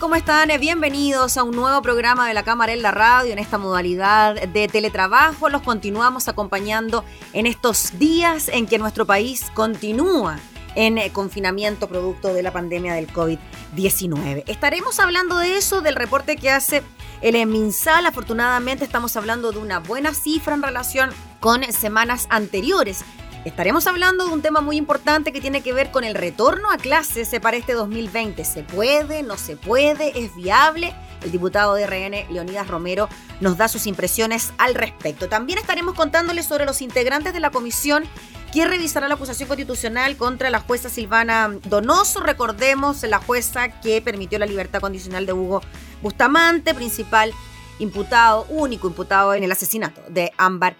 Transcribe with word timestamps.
¿Cómo 0.00 0.14
están? 0.14 0.48
Bienvenidos 0.58 1.36
a 1.36 1.42
un 1.42 1.54
nuevo 1.54 1.82
programa 1.82 2.26
de 2.26 2.34
la 2.34 2.42
Cámara 2.42 2.72
en 2.72 2.82
la 2.82 2.92
Radio 2.92 3.32
en 3.32 3.38
esta 3.38 3.58
modalidad 3.58 4.48
de 4.48 4.66
teletrabajo. 4.66 5.50
Los 5.50 5.62
continuamos 5.62 6.28
acompañando 6.28 7.04
en 7.34 7.46
estos 7.46 7.98
días 7.98 8.48
en 8.48 8.66
que 8.66 8.78
nuestro 8.78 9.06
país 9.06 9.50
continúa 9.54 10.38
en 10.74 10.98
confinamiento 11.10 11.88
producto 11.88 12.32
de 12.32 12.42
la 12.42 12.52
pandemia 12.52 12.94
del 12.94 13.12
COVID-19. 13.12 14.44
Estaremos 14.46 14.98
hablando 14.98 15.38
de 15.38 15.56
eso, 15.56 15.82
del 15.82 15.94
reporte 15.94 16.36
que 16.36 16.50
hace 16.50 16.82
el 17.20 17.46
MinSal. 17.46 18.06
Afortunadamente 18.06 18.84
estamos 18.84 19.16
hablando 19.16 19.52
de 19.52 19.58
una 19.58 19.78
buena 19.78 20.14
cifra 20.14 20.54
en 20.54 20.62
relación 20.62 21.10
con 21.38 21.62
semanas 21.70 22.26
anteriores 22.30 23.04
Estaremos 23.44 23.88
hablando 23.88 24.24
de 24.24 24.32
un 24.32 24.40
tema 24.40 24.60
muy 24.60 24.76
importante 24.76 25.32
que 25.32 25.40
tiene 25.40 25.62
que 25.62 25.72
ver 25.72 25.90
con 25.90 26.04
el 26.04 26.14
retorno 26.14 26.70
a 26.70 26.76
clases 26.76 27.28
para 27.40 27.56
este 27.56 27.72
2020. 27.72 28.44
¿Se 28.44 28.62
puede? 28.62 29.24
¿No 29.24 29.36
se 29.36 29.56
puede? 29.56 30.16
¿Es 30.16 30.36
viable? 30.36 30.94
El 31.24 31.32
diputado 31.32 31.74
de 31.74 31.84
RN, 31.84 32.32
Leonidas 32.32 32.68
Romero, 32.68 33.08
nos 33.40 33.56
da 33.56 33.66
sus 33.66 33.88
impresiones 33.88 34.52
al 34.58 34.76
respecto. 34.76 35.28
También 35.28 35.58
estaremos 35.58 35.94
contándoles 35.94 36.46
sobre 36.46 36.66
los 36.66 36.80
integrantes 36.82 37.32
de 37.32 37.40
la 37.40 37.50
comisión 37.50 38.04
que 38.52 38.64
revisará 38.64 39.08
la 39.08 39.14
acusación 39.14 39.48
constitucional 39.48 40.16
contra 40.16 40.48
la 40.48 40.60
jueza 40.60 40.88
Silvana 40.88 41.52
Donoso. 41.64 42.20
Recordemos 42.20 43.02
la 43.02 43.18
jueza 43.18 43.80
que 43.80 44.00
permitió 44.00 44.38
la 44.38 44.46
libertad 44.46 44.80
condicional 44.80 45.26
de 45.26 45.32
Hugo 45.32 45.62
Bustamante, 46.00 46.74
principal 46.74 47.32
imputado, 47.80 48.46
único 48.50 48.86
imputado 48.86 49.34
en 49.34 49.42
el 49.42 49.50
asesinato 49.50 50.00
de 50.08 50.30
Ámbar 50.36 50.76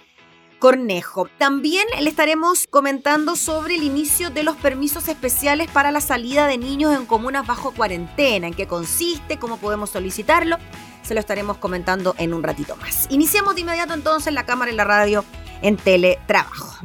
Cornejo. 0.62 1.26
También 1.38 1.84
le 2.00 2.08
estaremos 2.08 2.68
comentando 2.70 3.34
sobre 3.34 3.74
el 3.74 3.82
inicio 3.82 4.30
de 4.30 4.44
los 4.44 4.54
permisos 4.54 5.08
especiales 5.08 5.68
para 5.68 5.90
la 5.90 6.00
salida 6.00 6.46
de 6.46 6.56
niños 6.56 6.96
en 6.96 7.04
comunas 7.04 7.44
bajo 7.44 7.72
cuarentena, 7.72 8.46
en 8.46 8.54
qué 8.54 8.68
consiste, 8.68 9.40
cómo 9.40 9.56
podemos 9.56 9.90
solicitarlo. 9.90 10.58
Se 11.02 11.14
lo 11.14 11.20
estaremos 11.20 11.56
comentando 11.56 12.14
en 12.16 12.32
un 12.32 12.44
ratito 12.44 12.76
más. 12.76 13.08
Iniciamos 13.10 13.56
de 13.56 13.62
inmediato 13.62 13.92
entonces 13.92 14.32
la 14.32 14.46
cámara 14.46 14.70
y 14.70 14.76
la 14.76 14.84
radio 14.84 15.24
en 15.62 15.76
teletrabajo. 15.76 16.78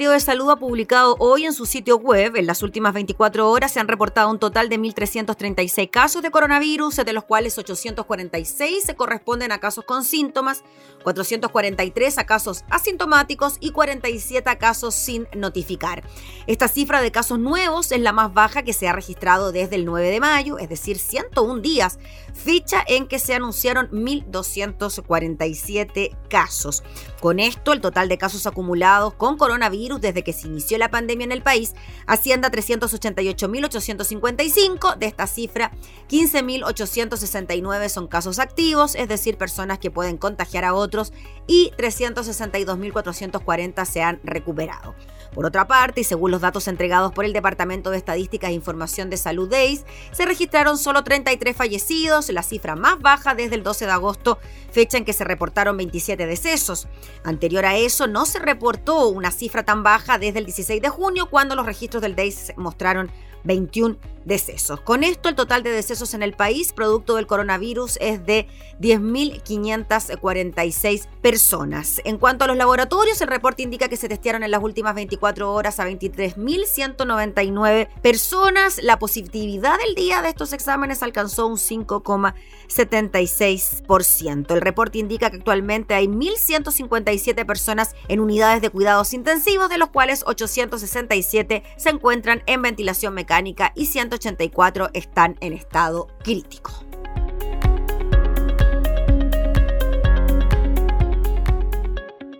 Ministerio 0.00 0.18
de 0.18 0.24
Salud 0.24 0.50
ha 0.50 0.56
publicado 0.56 1.14
hoy 1.18 1.44
en 1.44 1.52
su 1.52 1.66
sitio 1.66 1.98
web, 1.98 2.36
en 2.36 2.46
las 2.46 2.62
últimas 2.62 2.94
24 2.94 3.50
horas 3.50 3.70
se 3.70 3.80
han 3.80 3.86
reportado 3.86 4.30
un 4.30 4.38
total 4.38 4.70
de 4.70 4.80
1.336 4.80 5.90
casos 5.90 6.22
de 6.22 6.30
coronavirus, 6.30 6.96
de 6.96 7.12
los 7.12 7.24
cuales 7.24 7.58
846 7.58 8.82
se 8.82 8.96
corresponden 8.96 9.52
a 9.52 9.58
casos 9.58 9.84
con 9.84 10.02
síntomas, 10.02 10.64
443 11.04 12.16
a 12.16 12.24
casos 12.24 12.64
asintomáticos 12.70 13.58
y 13.60 13.72
47 13.72 14.48
a 14.48 14.56
casos 14.56 14.94
sin 14.94 15.28
notificar. 15.36 16.02
Esta 16.46 16.68
cifra 16.68 17.02
de 17.02 17.12
casos 17.12 17.38
nuevos 17.38 17.92
es 17.92 18.00
la 18.00 18.12
más 18.12 18.32
baja 18.32 18.62
que 18.62 18.72
se 18.72 18.88
ha 18.88 18.94
registrado 18.94 19.52
desde 19.52 19.76
el 19.76 19.84
9 19.84 20.08
de 20.08 20.20
mayo, 20.20 20.56
es 20.56 20.70
decir, 20.70 20.98
101 20.98 21.60
días, 21.60 21.98
fecha 22.42 22.82
en 22.86 23.06
que 23.06 23.18
se 23.18 23.34
anunciaron 23.34 23.90
1.247 23.90 26.16
casos. 26.28 26.82
Con 27.20 27.38
esto, 27.38 27.72
el 27.72 27.80
total 27.80 28.08
de 28.08 28.18
casos 28.18 28.46
acumulados 28.46 29.14
con 29.14 29.36
coronavirus 29.36 30.00
desde 30.00 30.24
que 30.24 30.32
se 30.32 30.48
inició 30.48 30.78
la 30.78 30.90
pandemia 30.90 31.24
en 31.24 31.32
el 31.32 31.42
país 31.42 31.74
asciende 32.06 32.46
a 32.46 32.50
388.855. 32.50 34.96
De 34.96 35.06
esta 35.06 35.26
cifra, 35.26 35.72
15.869 36.08 37.88
son 37.88 38.06
casos 38.08 38.38
activos, 38.38 38.94
es 38.94 39.08
decir, 39.08 39.36
personas 39.36 39.78
que 39.78 39.90
pueden 39.90 40.16
contagiar 40.16 40.64
a 40.64 40.72
otros, 40.74 41.12
y 41.46 41.72
362.440 41.76 43.84
se 43.84 44.02
han 44.02 44.20
recuperado. 44.24 44.94
Por 45.34 45.46
otra 45.46 45.66
parte, 45.68 46.00
y 46.00 46.04
según 46.04 46.32
los 46.32 46.40
datos 46.40 46.66
entregados 46.66 47.12
por 47.12 47.24
el 47.24 47.32
Departamento 47.32 47.90
de 47.90 47.98
Estadísticas 47.98 48.50
e 48.50 48.54
Información 48.54 49.10
de 49.10 49.16
Salud 49.16 49.48
DEIS, 49.48 49.84
se 50.10 50.26
registraron 50.26 50.76
solo 50.76 51.04
33 51.04 51.56
fallecidos, 51.56 52.28
la 52.30 52.42
cifra 52.42 52.74
más 52.74 52.98
baja 53.00 53.34
desde 53.34 53.54
el 53.54 53.62
12 53.62 53.86
de 53.86 53.92
agosto, 53.92 54.38
fecha 54.72 54.98
en 54.98 55.04
que 55.04 55.12
se 55.12 55.24
reportaron 55.24 55.76
27 55.76 56.26
decesos. 56.26 56.88
Anterior 57.22 57.64
a 57.64 57.76
eso, 57.76 58.06
no 58.06 58.26
se 58.26 58.40
reportó 58.40 59.08
una 59.08 59.30
cifra 59.30 59.64
tan 59.64 59.82
baja 59.82 60.18
desde 60.18 60.40
el 60.40 60.46
16 60.46 60.82
de 60.82 60.88
junio, 60.88 61.28
cuando 61.30 61.54
los 61.54 61.66
registros 61.66 62.02
del 62.02 62.16
DEIS 62.16 62.52
mostraron 62.56 63.10
21 63.44 63.96
decesos. 64.24 64.80
Con 64.80 65.02
esto, 65.02 65.30
el 65.30 65.34
total 65.34 65.62
de 65.62 65.70
decesos 65.70 66.12
en 66.14 66.22
el 66.22 66.34
país, 66.34 66.74
producto 66.74 67.16
del 67.16 67.26
coronavirus, 67.26 67.96
es 68.00 68.26
de 68.26 68.46
10.546 68.80 71.08
personas. 71.22 72.02
En 72.04 72.18
cuanto 72.18 72.44
a 72.44 72.46
los 72.46 72.58
laboratorios, 72.58 73.22
el 73.22 73.28
reporte 73.28 73.62
indica 73.62 73.88
que 73.88 73.96
se 73.96 74.08
testearon 74.08 74.42
en 74.42 74.50
las 74.50 74.62
últimas 74.62 74.94
24 74.94 75.50
horas 75.52 75.80
a 75.80 75.88
23.199 75.88 77.88
personas. 78.02 78.82
La 78.82 78.98
positividad 78.98 79.78
del 79.78 79.94
día 79.94 80.20
de 80.20 80.28
estos 80.28 80.52
exámenes 80.52 81.02
alcanzó 81.02 81.46
un 81.46 81.56
5,76%. 81.56 84.54
El 84.54 84.60
reporte 84.60 84.98
indica 84.98 85.30
que 85.30 85.38
actualmente 85.38 85.94
hay 85.94 86.08
1.157 86.08 87.46
personas 87.46 87.94
en 88.08 88.20
unidades 88.20 88.60
de 88.60 88.68
cuidados 88.68 89.14
intensivos, 89.14 89.70
de 89.70 89.78
los 89.78 89.88
cuales 89.88 90.24
867 90.26 91.62
se 91.76 91.88
encuentran 91.88 92.42
en 92.46 92.60
ventilación 92.62 93.14
mecánica 93.14 93.29
y 93.76 93.86
100 93.86 94.10
184 94.10 94.90
están 94.92 95.36
en 95.40 95.52
estado 95.52 96.08
crítico. 96.24 96.72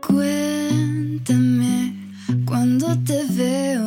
Cuéntame 0.04 1.94
cuando 2.44 2.98
te 3.04 3.24
veo. 3.30 3.86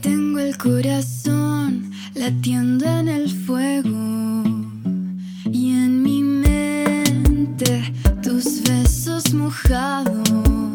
Tengo 0.00 0.38
el 0.38 0.56
corazón 0.56 1.90
latiendo 2.14 2.86
en 2.86 3.08
el 3.08 3.28
fuego 3.28 4.44
y 5.50 5.70
en 5.70 6.02
mi 6.04 6.22
mente 6.22 7.92
tus 8.22 8.62
besos 8.62 9.34
mojados. 9.34 10.65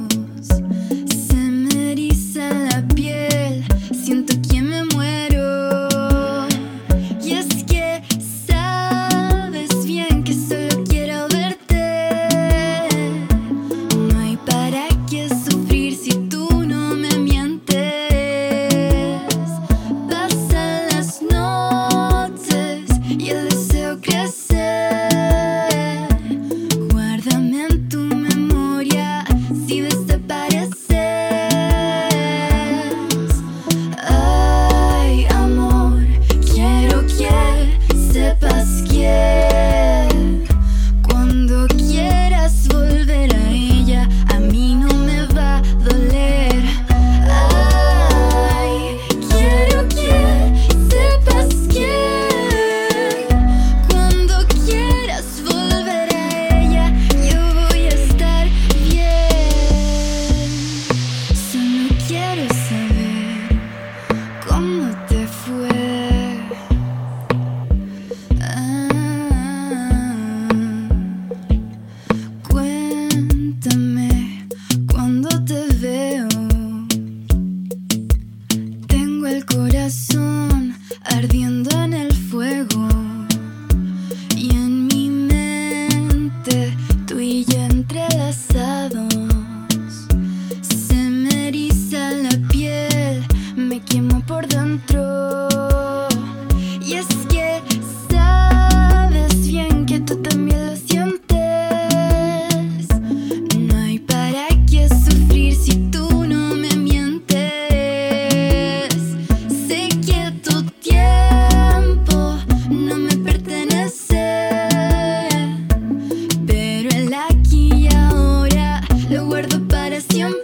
cuestión 120.01 120.35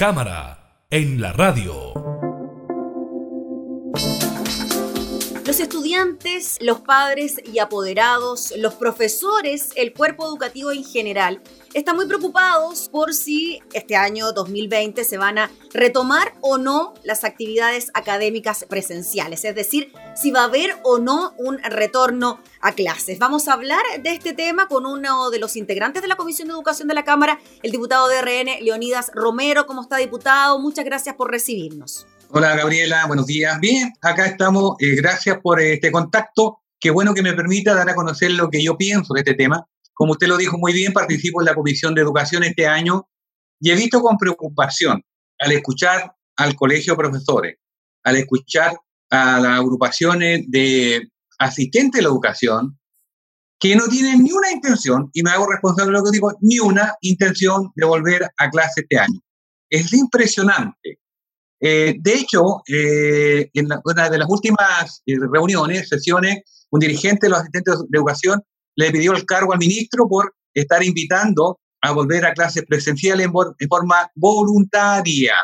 cámara, 0.00 0.86
en 0.88 1.20
la 1.20 1.30
radio. 1.34 1.92
Los 5.44 5.60
estudiantes, 5.60 6.56
los 6.62 6.80
padres 6.80 7.36
y 7.44 7.58
apoderados, 7.58 8.54
los 8.56 8.76
profesores, 8.76 9.72
el 9.76 9.92
cuerpo 9.92 10.26
educativo 10.26 10.72
en 10.72 10.84
general, 10.84 11.42
están 11.74 11.96
muy 11.96 12.06
preocupados 12.06 12.88
por 12.88 13.14
si 13.14 13.60
este 13.72 13.96
año 13.96 14.32
2020 14.32 15.04
se 15.04 15.18
van 15.18 15.38
a 15.38 15.50
retomar 15.72 16.34
o 16.40 16.58
no 16.58 16.94
las 17.04 17.24
actividades 17.24 17.90
académicas 17.94 18.64
presenciales, 18.68 19.44
es 19.44 19.54
decir, 19.54 19.92
si 20.16 20.30
va 20.30 20.40
a 20.40 20.44
haber 20.44 20.76
o 20.82 20.98
no 20.98 21.32
un 21.38 21.58
retorno 21.58 22.40
a 22.60 22.72
clases. 22.72 23.18
Vamos 23.18 23.48
a 23.48 23.52
hablar 23.52 23.82
de 24.02 24.12
este 24.12 24.32
tema 24.32 24.66
con 24.66 24.84
uno 24.86 25.30
de 25.30 25.38
los 25.38 25.56
integrantes 25.56 26.02
de 26.02 26.08
la 26.08 26.16
Comisión 26.16 26.48
de 26.48 26.54
Educación 26.54 26.88
de 26.88 26.94
la 26.94 27.04
Cámara, 27.04 27.38
el 27.62 27.70
diputado 27.70 28.08
de 28.08 28.20
RN, 28.20 28.64
Leonidas 28.64 29.10
Romero. 29.14 29.66
¿Cómo 29.66 29.82
está, 29.82 29.96
diputado? 29.96 30.58
Muchas 30.58 30.84
gracias 30.84 31.14
por 31.14 31.30
recibirnos. 31.30 32.06
Hola, 32.30 32.54
Gabriela. 32.54 33.06
Buenos 33.06 33.26
días. 33.26 33.58
Bien, 33.60 33.92
acá 34.00 34.26
estamos. 34.26 34.76
Eh, 34.80 34.94
gracias 34.96 35.38
por 35.42 35.60
este 35.60 35.90
contacto. 35.90 36.60
Qué 36.78 36.90
bueno 36.90 37.12
que 37.12 37.22
me 37.22 37.34
permita 37.34 37.74
dar 37.74 37.90
a 37.90 37.94
conocer 37.94 38.30
lo 38.32 38.50
que 38.50 38.62
yo 38.62 38.76
pienso 38.76 39.14
de 39.14 39.20
este 39.20 39.34
tema. 39.34 39.66
Como 40.00 40.12
usted 40.12 40.28
lo 40.28 40.38
dijo 40.38 40.56
muy 40.56 40.72
bien, 40.72 40.94
participo 40.94 41.42
en 41.42 41.44
la 41.44 41.54
Comisión 41.54 41.94
de 41.94 42.00
Educación 42.00 42.42
este 42.42 42.66
año 42.66 43.06
y 43.60 43.70
he 43.70 43.74
visto 43.74 44.00
con 44.00 44.16
preocupación 44.16 45.04
al 45.38 45.52
escuchar 45.52 46.14
al 46.36 46.56
colegio 46.56 46.94
de 46.94 46.96
profesores, 46.96 47.56
al 48.04 48.16
escuchar 48.16 48.78
a 49.10 49.38
las 49.38 49.58
agrupaciones 49.58 50.46
de 50.48 51.06
asistentes 51.38 51.98
de 51.98 52.02
la 52.04 52.08
educación, 52.08 52.78
que 53.58 53.76
no 53.76 53.88
tienen 53.88 54.22
ni 54.22 54.32
una 54.32 54.50
intención, 54.50 55.10
y 55.12 55.22
me 55.22 55.32
hago 55.32 55.46
responsable 55.46 55.92
de 55.92 55.98
lo 55.98 56.04
que 56.04 56.12
digo, 56.12 56.32
ni 56.40 56.58
una 56.60 56.94
intención 57.02 57.70
de 57.74 57.84
volver 57.84 58.26
a 58.38 58.48
clase 58.48 58.80
este 58.80 58.98
año. 58.98 59.20
Es 59.68 59.92
impresionante. 59.92 60.98
Eh, 61.60 61.96
de 62.00 62.14
hecho, 62.14 62.62
eh, 62.66 63.50
en 63.52 63.68
una 63.84 64.08
de 64.08 64.16
las 64.16 64.28
últimas 64.30 65.02
eh, 65.04 65.16
reuniones, 65.30 65.90
sesiones, 65.90 66.66
un 66.70 66.80
dirigente 66.80 67.26
de 67.26 67.32
los 67.32 67.40
asistentes 67.40 67.74
de 67.86 67.98
educación 67.98 68.42
le 68.76 68.90
pidió 68.90 69.12
el 69.12 69.24
cargo 69.24 69.52
al 69.52 69.58
ministro 69.58 70.08
por 70.08 70.34
estar 70.54 70.82
invitando 70.82 71.58
a 71.82 71.92
volver 71.92 72.26
a 72.26 72.32
clases 72.32 72.64
presenciales 72.66 73.26
en, 73.26 73.32
forma 73.68 74.10
voluntaria. 74.14 75.34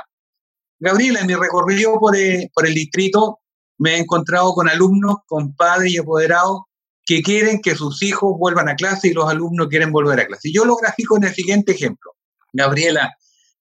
Gabriela, 0.79 1.21
en 1.21 1.27
mi 1.27 1.35
recorrido 1.35 1.99
por, 1.99 2.17
por 2.53 2.67
el 2.67 2.75
distrito 2.75 3.41
me 3.79 3.95
he 3.95 3.99
encontrado 3.99 4.53
con 4.53 4.69
alumnos, 4.69 5.17
con 5.27 5.55
padres 5.55 5.93
y 5.93 5.99
apoderados 5.99 6.63
que 7.05 7.23
quieren 7.23 7.61
que 7.63 7.77
sus 7.77 8.03
hijos 8.03 8.37
vuelvan 8.37 8.69
a 8.69 8.75
clase 8.75 9.09
y 9.09 9.13
los 9.13 9.31
alumnos 9.31 9.69
quieren 9.69 9.93
volver 9.93 10.21
a 10.21 10.27
clase. 10.27 10.51
Yo 10.53 10.65
lo 10.65 10.77
grafico 10.77 11.17
en 11.17 11.25
el 11.25 11.35
siguiente 11.35 11.73
ejemplo. 11.73 12.13
Gabriela, 12.53 13.15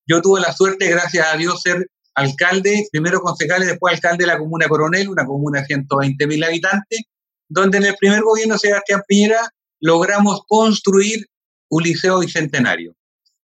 yo 0.07 0.21
tuve 0.21 0.41
la 0.41 0.51
suerte, 0.51 0.89
gracias 0.89 1.27
a 1.31 1.37
Dios, 1.37 1.61
ser 1.61 1.87
alcalde, 2.15 2.87
primero 2.91 3.21
concejal 3.21 3.63
y 3.63 3.67
después 3.67 3.93
alcalde 3.93 4.23
de 4.23 4.31
la 4.31 4.37
comuna 4.39 4.67
Coronel, 4.67 5.09
una 5.09 5.25
comuna 5.25 5.59
de 5.59 5.67
120 5.67 6.27
mil 6.27 6.43
habitantes, 6.43 7.01
donde 7.47 7.77
en 7.77 7.85
el 7.85 7.95
primer 7.95 8.21
gobierno 8.21 8.55
de 8.55 8.59
Sebastián 8.59 9.01
Piñera 9.07 9.49
logramos 9.79 10.41
construir 10.47 11.27
un 11.69 11.83
liceo 11.83 12.19
bicentenario. 12.19 12.95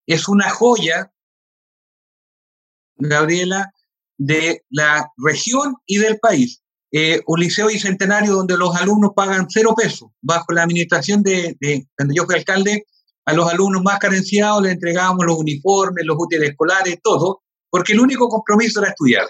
Es 0.06 0.28
una 0.28 0.50
joya, 0.50 1.12
Gabriela, 2.96 3.72
de 4.18 4.64
la 4.70 5.10
región 5.16 5.76
y 5.86 5.98
del 5.98 6.18
país. 6.18 6.62
Eh, 6.92 7.20
un 7.26 7.40
liceo 7.40 7.66
bicentenario 7.66 8.32
donde 8.32 8.56
los 8.56 8.74
alumnos 8.76 9.12
pagan 9.14 9.46
cero 9.50 9.74
pesos. 9.76 10.10
Bajo 10.22 10.52
la 10.52 10.62
administración 10.62 11.22
de, 11.22 11.56
cuando 11.96 12.14
yo 12.14 12.24
fui 12.24 12.36
alcalde, 12.36 12.84
a 13.24 13.32
los 13.32 13.52
alumnos 13.52 13.82
más 13.82 13.98
carenciados 13.98 14.62
les 14.62 14.72
entregábamos 14.72 15.26
los 15.26 15.36
uniformes, 15.36 16.06
los 16.06 16.16
útiles 16.18 16.50
escolares, 16.50 16.98
todo, 17.02 17.42
porque 17.68 17.92
el 17.92 18.00
único 18.00 18.28
compromiso 18.28 18.80
era 18.80 18.90
estudiar. 18.90 19.26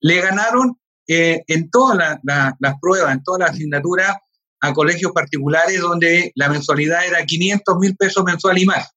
Le 0.00 0.20
ganaron 0.20 0.78
eh, 1.08 1.42
en 1.46 1.70
todas 1.70 2.18
las 2.22 2.74
pruebas, 2.80 3.12
en 3.12 3.22
todas 3.22 3.40
las 3.40 3.50
asignaturas, 3.50 4.16
a 4.60 4.72
colegios 4.72 5.12
particulares 5.12 5.80
donde 5.80 6.32
la 6.36 6.48
mensualidad 6.48 7.04
era 7.06 7.24
500 7.24 7.76
mil 7.78 7.96
pesos 7.96 8.22
mensual 8.24 8.58
y 8.58 8.66
más. 8.66 8.90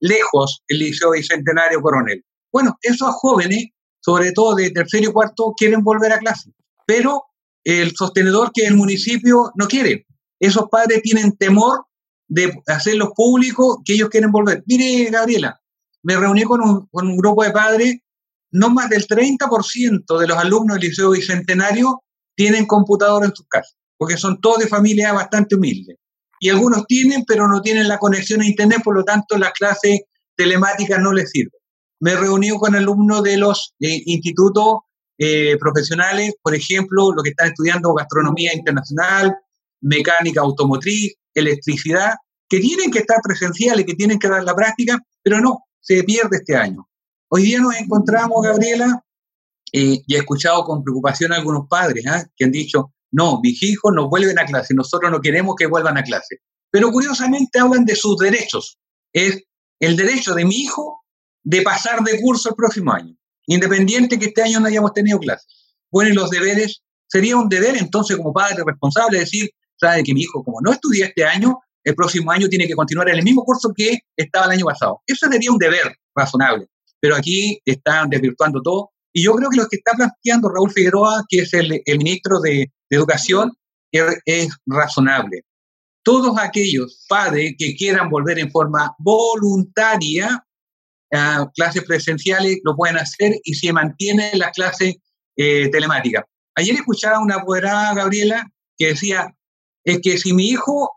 Lejos 0.00 0.62
el 0.68 0.78
Liceo 0.78 1.10
Bicentenario 1.10 1.82
Coronel. 1.82 2.24
Bueno, 2.50 2.78
esos 2.82 3.14
jóvenes 3.16 3.68
sobre 4.00 4.32
todo 4.32 4.54
de 4.54 4.70
tercero 4.70 5.10
y 5.10 5.12
cuarto, 5.12 5.54
quieren 5.56 5.82
volver 5.82 6.12
a 6.12 6.18
clase. 6.18 6.52
Pero 6.86 7.24
el 7.64 7.94
sostenedor 7.94 8.50
que 8.52 8.62
es 8.62 8.68
el 8.68 8.76
municipio 8.76 9.52
no 9.54 9.68
quiere. 9.68 10.06
Esos 10.40 10.68
padres 10.70 11.02
tienen 11.02 11.36
temor 11.36 11.84
de 12.26 12.62
hacerlo 12.66 13.12
público 13.14 13.82
que 13.84 13.94
ellos 13.94 14.08
quieren 14.08 14.30
volver. 14.30 14.62
Mire, 14.66 15.10
Gabriela, 15.10 15.60
me 16.02 16.16
reuní 16.16 16.44
con 16.44 16.62
un, 16.62 16.86
con 16.90 17.06
un 17.06 17.16
grupo 17.16 17.44
de 17.44 17.50
padres, 17.50 17.98
no 18.52 18.70
más 18.70 18.88
del 18.88 19.06
30% 19.06 20.18
de 20.18 20.26
los 20.26 20.36
alumnos 20.36 20.78
del 20.78 20.88
Liceo 20.88 21.10
Bicentenario 21.10 22.02
tienen 22.34 22.66
computador 22.66 23.24
en 23.24 23.34
sus 23.34 23.46
casas, 23.46 23.76
porque 23.96 24.16
son 24.16 24.40
todos 24.40 24.58
de 24.58 24.68
familias 24.68 25.12
bastante 25.14 25.56
humildes. 25.56 25.96
Y 26.40 26.48
algunos 26.48 26.86
tienen, 26.86 27.24
pero 27.26 27.46
no 27.48 27.60
tienen 27.60 27.86
la 27.86 27.98
conexión 27.98 28.40
a 28.40 28.46
Internet, 28.46 28.80
por 28.82 28.94
lo 28.96 29.04
tanto 29.04 29.36
las 29.36 29.52
clases 29.52 30.00
telemáticas 30.36 30.98
no 31.00 31.12
les 31.12 31.30
sirven 31.30 31.60
me 32.00 32.12
he 32.12 32.16
reunido 32.16 32.58
con 32.58 32.74
alumnos 32.74 33.22
de 33.22 33.36
los 33.36 33.74
eh, 33.80 34.02
institutos 34.06 34.78
eh, 35.18 35.56
profesionales, 35.58 36.34
por 36.42 36.54
ejemplo, 36.54 37.12
los 37.12 37.22
que 37.22 37.30
están 37.30 37.48
estudiando 37.48 37.94
gastronomía 37.94 38.54
internacional, 38.54 39.36
mecánica 39.82 40.40
automotriz, 40.40 41.14
electricidad, 41.34 42.14
que 42.48 42.58
tienen 42.58 42.90
que 42.90 43.00
estar 43.00 43.18
presenciales, 43.22 43.84
que 43.84 43.94
tienen 43.94 44.18
que 44.18 44.28
dar 44.28 44.42
la 44.42 44.54
práctica, 44.54 44.98
pero 45.22 45.40
no, 45.40 45.64
se 45.80 46.02
pierde 46.02 46.38
este 46.38 46.56
año. 46.56 46.88
Hoy 47.32 47.44
día 47.44 47.60
nos 47.60 47.76
encontramos, 47.76 48.42
Gabriela, 48.42 49.04
eh, 49.72 50.02
y 50.04 50.14
he 50.14 50.18
escuchado 50.18 50.64
con 50.64 50.82
preocupación 50.82 51.32
a 51.32 51.36
algunos 51.36 51.68
padres 51.68 52.04
¿ah? 52.08 52.24
que 52.36 52.44
han 52.44 52.50
dicho, 52.50 52.92
no, 53.12 53.38
mis 53.40 53.62
hijos 53.62 53.92
no 53.94 54.08
vuelven 54.08 54.36
a 54.40 54.46
clase, 54.46 54.74
nosotros 54.74 55.12
no 55.12 55.20
queremos 55.20 55.54
que 55.56 55.66
vuelvan 55.66 55.96
a 55.96 56.02
clase. 56.02 56.38
Pero 56.72 56.90
curiosamente 56.90 57.60
hablan 57.60 57.84
de 57.84 57.94
sus 57.94 58.16
derechos. 58.16 58.80
Es 59.12 59.44
el 59.78 59.96
derecho 59.96 60.34
de 60.34 60.44
mi 60.44 60.56
hijo 60.56 61.04
de 61.44 61.62
pasar 61.62 62.02
de 62.02 62.20
curso 62.20 62.48
el 62.48 62.56
próximo 62.56 62.92
año, 62.92 63.14
independiente 63.46 64.18
que 64.18 64.26
este 64.26 64.42
año 64.42 64.58
no 64.58 64.66
hayamos 64.66 64.92
tenido 64.92 65.20
clases. 65.20 65.46
Bueno, 65.88 66.10
y 66.10 66.14
los 66.14 66.30
deberes, 66.30 66.82
sería 67.06 67.36
un 67.36 67.48
deber 67.48 67.76
entonces 67.76 68.16
como 68.16 68.32
padre 68.32 68.64
responsable 68.66 69.20
decir, 69.20 69.50
sabe 69.76 70.02
que 70.02 70.14
mi 70.14 70.22
hijo 70.22 70.42
como 70.42 70.60
no 70.60 70.72
estudia 70.72 71.06
este 71.06 71.24
año, 71.24 71.60
el 71.84 71.94
próximo 71.94 72.32
año 72.32 72.48
tiene 72.48 72.66
que 72.66 72.74
continuar 72.74 73.08
en 73.08 73.18
el 73.18 73.24
mismo 73.24 73.44
curso 73.44 73.72
que 73.72 74.00
estaba 74.16 74.46
el 74.46 74.52
año 74.52 74.64
pasado. 74.64 75.00
Eso 75.06 75.28
sería 75.30 75.52
un 75.52 75.58
deber 75.58 75.96
razonable, 76.12 76.66
pero 77.00 77.16
aquí 77.16 77.60
están 77.64 78.10
desvirtuando 78.10 78.60
todo. 78.62 78.90
Y 79.12 79.24
yo 79.24 79.34
creo 79.34 79.50
que 79.50 79.56
lo 79.56 79.66
que 79.68 79.76
está 79.76 79.92
planteando 79.96 80.48
Raúl 80.48 80.70
Figueroa, 80.70 81.24
que 81.28 81.40
es 81.40 81.52
el, 81.54 81.82
ministro 81.98 82.40
de, 82.40 82.70
Educación, 82.92 83.52
es 83.92 84.48
razonable. 84.66 85.42
Todos 86.02 86.36
aquellos 86.38 87.04
padres 87.08 87.54
que 87.56 87.76
quieran 87.76 88.08
volver 88.08 88.40
en 88.40 88.50
forma 88.50 88.92
voluntaria 88.98 90.44
clases 91.54 91.84
presenciales 91.84 92.60
lo 92.64 92.76
pueden 92.76 92.98
hacer 92.98 93.34
y 93.44 93.54
se 93.54 93.72
mantiene 93.72 94.30
la 94.34 94.50
clase 94.50 95.00
eh, 95.36 95.68
telemática. 95.70 96.24
Ayer 96.56 96.74
escuchaba 96.74 97.20
una 97.20 97.36
apoderada, 97.36 97.94
Gabriela, 97.94 98.46
que 98.76 98.88
decía, 98.88 99.34
es 99.84 100.00
que 100.02 100.18
si 100.18 100.32
mi 100.32 100.48
hijo 100.48 100.90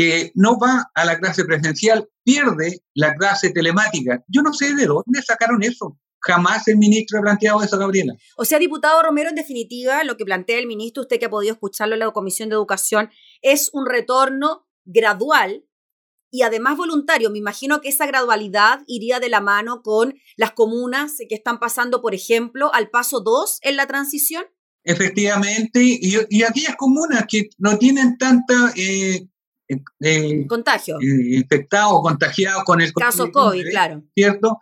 eh, 0.00 0.30
no 0.36 0.60
va 0.60 0.92
a 0.94 1.04
la 1.04 1.18
clase 1.18 1.44
presencial, 1.44 2.08
pierde 2.22 2.84
la 2.94 3.16
clase 3.16 3.50
telemática. 3.50 4.22
Yo 4.28 4.42
no 4.42 4.52
sé 4.52 4.72
de 4.76 4.86
dónde 4.86 5.20
sacaron 5.26 5.60
eso. 5.64 5.98
Jamás 6.20 6.68
el 6.68 6.76
ministro 6.76 7.18
ha 7.18 7.22
planteado 7.22 7.64
eso, 7.64 7.76
Gabriela. 7.76 8.14
O 8.36 8.44
sea, 8.44 8.60
diputado 8.60 9.02
Romero, 9.02 9.28
en 9.28 9.34
definitiva, 9.34 10.04
lo 10.04 10.16
que 10.16 10.24
plantea 10.24 10.60
el 10.60 10.68
ministro, 10.68 11.02
usted 11.02 11.18
que 11.18 11.26
ha 11.26 11.30
podido 11.30 11.52
escucharlo 11.52 11.94
en 11.94 11.98
la 11.98 12.12
Comisión 12.12 12.48
de 12.48 12.54
Educación, 12.54 13.10
es 13.42 13.70
un 13.72 13.86
retorno 13.86 14.68
gradual 14.84 15.64
y 16.30 16.42
además 16.42 16.76
voluntario. 16.76 17.30
Me 17.30 17.38
imagino 17.38 17.80
que 17.80 17.88
esa 17.88 18.06
gradualidad 18.06 18.84
iría 18.86 19.18
de 19.18 19.30
la 19.30 19.40
mano 19.40 19.82
con 19.82 20.14
las 20.36 20.52
comunas 20.52 21.16
que 21.28 21.34
están 21.34 21.58
pasando, 21.58 22.00
por 22.02 22.14
ejemplo, 22.14 22.72
al 22.72 22.88
paso 22.88 23.18
2 23.18 23.58
en 23.62 23.74
la 23.74 23.88
transición. 23.88 24.44
Efectivamente, 24.84 25.80
y, 25.82 26.42
aquellas 26.44 26.76
comunas 26.76 27.24
que 27.28 27.50
no 27.58 27.78
tienen 27.78 28.16
tanta... 28.16 28.72
Eh, 28.76 29.26
eh, 29.68 30.46
Contagio. 30.46 30.98
Eh, 31.00 31.36
infectados, 31.36 32.00
contagiados 32.02 32.64
con 32.64 32.80
el 32.80 32.92
caso 32.92 33.30
COVID, 33.30 33.68
claro. 33.70 34.02
¿Cierto? 34.14 34.60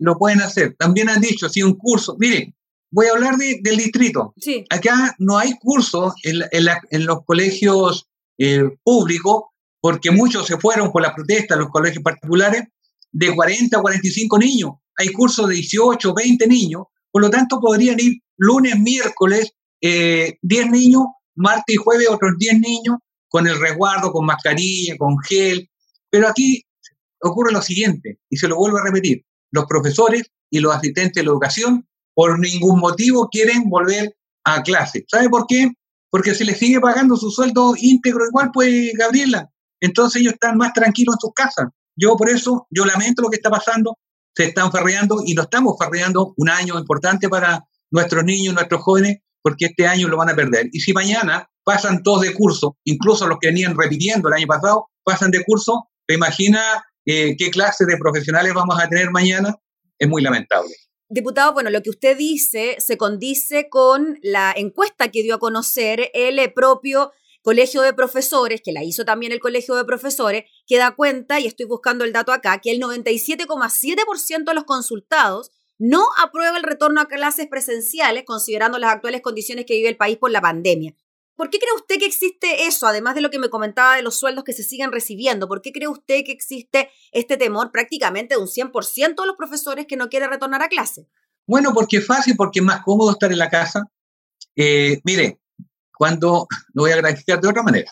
lo 0.00 0.18
pueden 0.18 0.40
hacer. 0.40 0.74
También 0.76 1.08
han 1.08 1.20
dicho, 1.20 1.48
si 1.48 1.62
un 1.62 1.76
curso, 1.76 2.16
mire, 2.18 2.56
voy 2.90 3.06
a 3.06 3.12
hablar 3.12 3.36
del 3.36 3.76
distrito. 3.76 4.34
Sí. 4.36 4.64
Acá 4.68 5.14
no 5.18 5.38
hay 5.38 5.52
cursos 5.60 6.12
en, 6.24 6.42
en 6.90 7.06
los 7.06 7.24
colegios 7.24 8.08
públicos 8.82 9.44
porque 9.80 10.10
muchos 10.10 10.46
se 10.46 10.58
fueron 10.58 10.92
por 10.92 11.02
la 11.02 11.14
protesta 11.14 11.54
a 11.54 11.58
los 11.58 11.70
colegios 11.70 12.02
particulares, 12.02 12.64
de 13.12 13.34
40 13.34 13.76
a 13.76 13.80
45 13.80 14.38
niños. 14.38 14.72
Hay 14.96 15.08
cursos 15.08 15.48
de 15.48 15.54
18, 15.54 16.14
20 16.14 16.46
niños, 16.46 16.84
por 17.10 17.22
lo 17.22 17.30
tanto 17.30 17.58
podrían 17.60 17.98
ir 17.98 18.20
lunes, 18.36 18.78
miércoles, 18.78 19.52
10 19.80 20.36
eh, 20.42 20.70
niños, 20.70 21.04
martes 21.34 21.74
y 21.74 21.76
jueves 21.76 22.08
otros 22.08 22.32
10 22.38 22.60
niños, 22.60 22.98
con 23.30 23.46
el 23.46 23.58
resguardo, 23.58 24.12
con 24.12 24.26
mascarilla, 24.26 24.98
con 24.98 25.16
gel. 25.20 25.70
Pero 26.10 26.28
aquí 26.28 26.62
ocurre 27.22 27.52
lo 27.52 27.62
siguiente, 27.62 28.18
y 28.28 28.36
se 28.36 28.48
lo 28.48 28.56
vuelvo 28.56 28.78
a 28.78 28.84
repetir, 28.84 29.24
los 29.52 29.64
profesores 29.64 30.24
y 30.50 30.60
los 30.60 30.74
asistentes 30.74 31.14
de 31.14 31.24
la 31.24 31.30
educación 31.30 31.88
por 32.14 32.38
ningún 32.38 32.80
motivo 32.80 33.28
quieren 33.30 33.70
volver 33.70 34.14
a 34.44 34.62
clase. 34.62 35.04
¿Sabe 35.08 35.30
por 35.30 35.46
qué? 35.46 35.70
Porque 36.10 36.34
se 36.34 36.44
les 36.44 36.58
sigue 36.58 36.80
pagando 36.80 37.16
su 37.16 37.30
sueldo 37.30 37.74
íntegro 37.78 38.26
igual, 38.26 38.50
pues, 38.52 38.92
Gabriela 38.98 39.48
entonces 39.80 40.20
ellos 40.20 40.34
están 40.34 40.56
más 40.56 40.72
tranquilos 40.72 41.16
en 41.16 41.20
sus 41.20 41.32
casas. 41.34 41.68
Yo 41.96 42.16
por 42.16 42.28
eso, 42.28 42.66
yo 42.70 42.84
lamento 42.84 43.22
lo 43.22 43.30
que 43.30 43.36
está 43.36 43.50
pasando, 43.50 43.98
se 44.34 44.44
están 44.44 44.70
farreando 44.70 45.22
y 45.24 45.34
no 45.34 45.42
estamos 45.42 45.76
farreando 45.78 46.34
un 46.36 46.48
año 46.48 46.78
importante 46.78 47.28
para 47.28 47.64
nuestros 47.90 48.24
niños, 48.24 48.54
nuestros 48.54 48.82
jóvenes, 48.82 49.18
porque 49.42 49.66
este 49.66 49.86
año 49.86 50.08
lo 50.08 50.16
van 50.16 50.30
a 50.30 50.36
perder. 50.36 50.68
Y 50.72 50.80
si 50.80 50.92
mañana 50.92 51.48
pasan 51.64 52.02
todos 52.02 52.22
de 52.22 52.34
curso, 52.34 52.76
incluso 52.84 53.26
los 53.26 53.38
que 53.40 53.48
venían 53.48 53.76
repitiendo 53.76 54.28
el 54.28 54.34
año 54.34 54.46
pasado, 54.46 54.88
pasan 55.04 55.30
de 55.30 55.44
curso, 55.44 55.88
¿te 56.06 56.14
imaginas 56.14 56.80
eh, 57.06 57.36
qué 57.36 57.50
clase 57.50 57.84
de 57.86 57.96
profesionales 57.96 58.54
vamos 58.54 58.80
a 58.80 58.88
tener 58.88 59.10
mañana? 59.10 59.56
Es 59.98 60.08
muy 60.08 60.22
lamentable. 60.22 60.74
Diputado, 61.08 61.52
bueno, 61.52 61.70
lo 61.70 61.82
que 61.82 61.90
usted 61.90 62.16
dice 62.16 62.76
se 62.78 62.96
condice 62.96 63.68
con 63.68 64.18
la 64.22 64.52
encuesta 64.56 65.08
que 65.08 65.22
dio 65.22 65.34
a 65.34 65.38
conocer 65.40 66.10
el 66.14 66.52
propio 66.52 67.10
Colegio 67.42 67.80
de 67.82 67.94
Profesores, 67.94 68.60
que 68.62 68.72
la 68.72 68.84
hizo 68.84 69.04
también 69.04 69.32
el 69.32 69.40
Colegio 69.40 69.74
de 69.74 69.84
Profesores, 69.84 70.44
que 70.66 70.76
da 70.76 70.94
cuenta, 70.94 71.40
y 71.40 71.46
estoy 71.46 71.66
buscando 71.66 72.04
el 72.04 72.12
dato 72.12 72.32
acá, 72.32 72.60
que 72.60 72.70
el 72.70 72.80
97,7% 72.80 74.44
de 74.44 74.54
los 74.54 74.64
consultados 74.64 75.50
no 75.80 76.04
aprueba 76.22 76.58
el 76.58 76.62
retorno 76.62 77.00
a 77.00 77.08
clases 77.08 77.48
presenciales, 77.48 78.24
considerando 78.26 78.78
las 78.78 78.94
actuales 78.94 79.22
condiciones 79.22 79.64
que 79.64 79.74
vive 79.74 79.88
el 79.88 79.96
país 79.96 80.18
por 80.18 80.30
la 80.30 80.42
pandemia. 80.42 80.94
¿Por 81.36 81.48
qué 81.48 81.58
cree 81.58 81.72
usted 81.74 81.98
que 81.98 82.04
existe 82.04 82.66
eso, 82.66 82.86
además 82.86 83.14
de 83.14 83.22
lo 83.22 83.30
que 83.30 83.38
me 83.38 83.48
comentaba 83.48 83.96
de 83.96 84.02
los 84.02 84.14
sueldos 84.14 84.44
que 84.44 84.52
se 84.52 84.62
siguen 84.62 84.92
recibiendo? 84.92 85.48
¿Por 85.48 85.62
qué 85.62 85.72
cree 85.72 85.88
usted 85.88 86.22
que 86.22 86.32
existe 86.32 86.90
este 87.12 87.38
temor 87.38 87.72
prácticamente 87.72 88.34
de 88.34 88.42
un 88.42 88.46
100% 88.46 89.22
de 89.22 89.26
los 89.26 89.36
profesores 89.36 89.86
que 89.86 89.96
no 89.96 90.10
quiere 90.10 90.28
retornar 90.28 90.62
a 90.62 90.68
clase? 90.68 91.08
Bueno, 91.46 91.72
porque 91.72 91.96
es 91.96 92.06
fácil, 92.06 92.34
porque 92.36 92.58
es 92.58 92.64
más 92.66 92.82
cómodo 92.82 93.12
estar 93.12 93.32
en 93.32 93.38
la 93.38 93.48
casa. 93.48 93.90
Eh, 94.54 95.00
mire, 95.02 95.40
cuando, 95.96 96.46
lo 96.74 96.82
voy 96.82 96.92
a 96.92 96.96
graficar 96.96 97.40
de 97.40 97.48
otra 97.48 97.62
manera, 97.62 97.90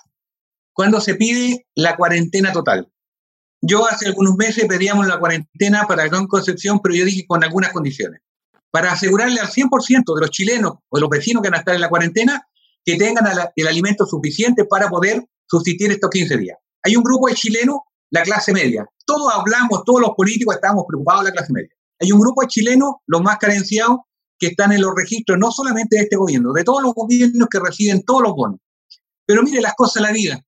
cuando 0.74 1.00
se 1.00 1.14
pide 1.14 1.66
la 1.74 1.96
cuarentena 1.96 2.52
total. 2.52 2.92
Yo 3.60 3.86
hace 3.86 4.06
algunos 4.06 4.36
meses 4.36 4.66
pedíamos 4.66 5.06
la 5.06 5.18
cuarentena 5.18 5.86
para 5.86 6.06
Gran 6.06 6.26
Concepción, 6.26 6.80
pero 6.80 6.94
yo 6.94 7.04
dije 7.04 7.24
con 7.26 7.42
algunas 7.42 7.72
condiciones. 7.72 8.20
Para 8.70 8.92
asegurarle 8.92 9.40
al 9.40 9.48
100% 9.48 10.14
de 10.14 10.20
los 10.20 10.30
chilenos 10.30 10.74
o 10.88 10.96
de 10.96 11.00
los 11.00 11.10
vecinos 11.10 11.42
que 11.42 11.48
van 11.48 11.56
a 11.56 11.58
estar 11.60 11.74
en 11.74 11.80
la 11.80 11.88
cuarentena 11.88 12.46
que 12.84 12.96
tengan 12.96 13.26
el 13.56 13.66
alimento 13.66 14.06
suficiente 14.06 14.64
para 14.64 14.88
poder 14.88 15.24
subsistir 15.46 15.90
estos 15.90 16.10
15 16.10 16.36
días. 16.38 16.58
Hay 16.82 16.96
un 16.96 17.02
grupo 17.02 17.28
de 17.28 17.34
chilenos, 17.34 17.78
la 18.10 18.22
clase 18.22 18.52
media. 18.52 18.86
Todos 19.04 19.32
hablamos, 19.34 19.82
todos 19.84 20.00
los 20.00 20.10
políticos 20.16 20.54
estamos 20.54 20.84
preocupados 20.86 21.24
de 21.24 21.30
la 21.30 21.36
clase 21.36 21.52
media. 21.52 21.70
Hay 22.00 22.12
un 22.12 22.20
grupo 22.20 22.42
de 22.42 22.48
chilenos, 22.48 22.92
los 23.06 23.22
más 23.22 23.38
carenciados, 23.38 23.98
que 24.38 24.48
están 24.48 24.72
en 24.72 24.80
los 24.80 24.94
registros, 24.94 25.36
no 25.38 25.50
solamente 25.50 25.96
de 25.96 26.02
este 26.04 26.16
gobierno, 26.16 26.52
de 26.52 26.62
todos 26.62 26.82
los 26.82 26.94
gobiernos 26.94 27.48
que 27.50 27.58
reciben 27.58 28.04
todos 28.04 28.22
los 28.22 28.32
bonos. 28.34 28.60
Pero 29.26 29.42
mire 29.42 29.60
las 29.60 29.74
cosas 29.74 29.94
de 29.94 30.08
la 30.08 30.12
vida. 30.12 30.40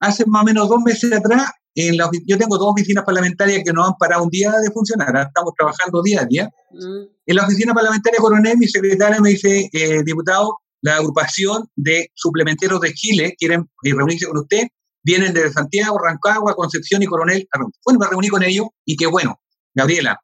Hace 0.00 0.24
más 0.26 0.42
o 0.42 0.44
menos 0.46 0.68
dos 0.68 0.80
meses 0.80 1.12
atrás, 1.12 1.50
en 1.74 1.96
la, 1.96 2.10
yo 2.26 2.38
tengo 2.38 2.56
dos 2.56 2.72
oficinas 2.72 3.04
parlamentarias 3.04 3.62
que 3.64 3.72
no 3.72 3.84
han 3.84 3.94
parado 3.98 4.24
un 4.24 4.30
día 4.30 4.52
de 4.52 4.70
funcionar, 4.70 5.14
estamos 5.16 5.54
trabajando 5.56 6.02
día 6.02 6.20
a 6.22 6.24
día. 6.24 6.50
Mm. 6.70 7.04
En 7.26 7.36
la 7.36 7.44
oficina 7.44 7.74
parlamentaria 7.74 8.20
Coronel, 8.20 8.58
mi 8.58 8.68
secretaria 8.68 9.20
me 9.20 9.30
dice, 9.30 9.68
eh, 9.72 10.02
diputado, 10.04 10.58
la 10.82 10.96
agrupación 10.96 11.68
de 11.74 12.10
suplementeros 12.14 12.80
de 12.80 12.92
Chile 12.92 13.34
quieren 13.38 13.68
eh, 13.82 13.92
reunirse 13.94 14.26
con 14.26 14.38
usted, 14.38 14.68
vienen 15.02 15.32
de 15.32 15.52
Santiago, 15.52 15.98
Rancagua, 15.98 16.54
Concepción 16.54 17.02
y 17.02 17.06
Coronel. 17.06 17.48
Bueno, 17.84 17.98
me 17.98 18.06
reuní 18.06 18.28
con 18.28 18.42
ellos 18.42 18.66
y 18.84 18.96
qué 18.96 19.06
bueno, 19.06 19.40
Gabriela, 19.74 20.20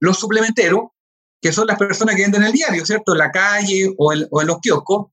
los 0.00 0.18
suplementeros 0.18 0.82
que 1.44 1.52
son 1.52 1.66
las 1.66 1.76
personas 1.76 2.16
que 2.16 2.22
venden 2.22 2.42
el 2.42 2.52
diario, 2.52 2.86
¿cierto? 2.86 3.12
En 3.12 3.18
la 3.18 3.30
calle 3.30 3.94
o, 3.98 4.14
en 4.14 4.46
los 4.46 4.60
kioscos, 4.62 5.08